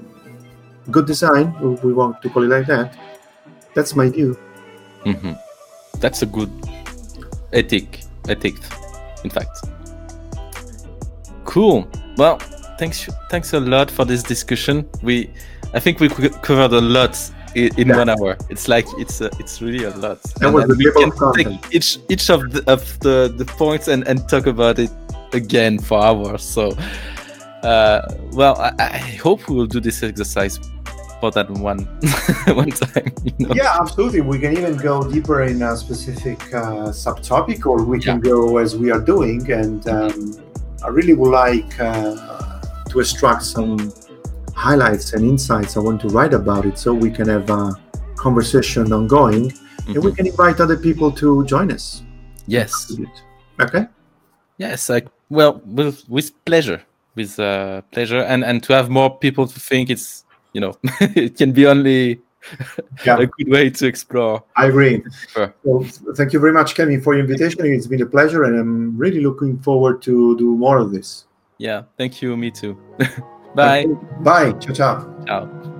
[0.91, 1.55] good design.
[1.83, 2.97] We want to call it like that.
[3.73, 4.37] That's my view.
[5.05, 5.37] Mhm.
[5.99, 6.51] That's a good
[7.53, 8.03] ethic.
[8.27, 8.55] Ethic,
[9.23, 9.59] in fact.
[11.45, 11.87] Cool.
[12.17, 12.39] Well,
[12.77, 13.07] thanks.
[13.29, 14.85] Thanks a lot for this discussion.
[15.01, 15.29] We,
[15.73, 17.17] I think we covered a lot
[17.55, 17.97] in, Yeah.
[17.97, 18.37] one hour.
[18.49, 20.21] It's like it's a, it's really a lot.
[20.39, 21.63] That was the we can content.
[21.63, 24.91] take each each of the of the, the points and and talk about it
[25.33, 26.43] again for hours.
[26.43, 26.75] So,
[27.63, 30.59] uh, well, I, I hope we will do this exercise
[31.21, 31.79] more than one
[32.47, 33.11] one time.
[33.23, 33.55] You know?
[33.55, 34.21] Yeah, absolutely.
[34.21, 38.75] We can even go deeper in a specific uh, subtopic, or we can go as
[38.77, 39.51] we are doing.
[39.51, 40.35] And um,
[40.83, 43.91] I really would like uh, to extract some
[44.57, 45.77] highlights and insights.
[45.77, 47.63] I want to write about it so we can have a
[48.15, 49.53] conversation ongoing,
[49.87, 50.15] and we Mhm.
[50.17, 52.01] can invite other people to join us.
[52.47, 52.71] Yes.
[53.59, 53.83] Okay.
[54.57, 56.79] Yes, like well, with with pleasure,
[57.15, 60.73] with uh, pleasure, and and to have more people to think it's you know
[61.15, 62.19] it can be only
[63.05, 63.19] Yeah.
[63.19, 64.41] a good way to explore.
[64.55, 65.03] I agree.
[65.33, 65.53] Sure.
[65.63, 65.83] So
[66.17, 67.59] thank you very much, Kemi, for your invitation.
[67.65, 71.25] It's been a pleasure, and I'm really looking forward to do more of this.
[71.59, 72.37] Yeah, thank you.
[72.37, 72.73] Me too.
[73.55, 73.85] Bye.
[74.21, 74.53] Bye.
[74.59, 75.23] Ciao, ciao.
[75.25, 75.76] Ciao.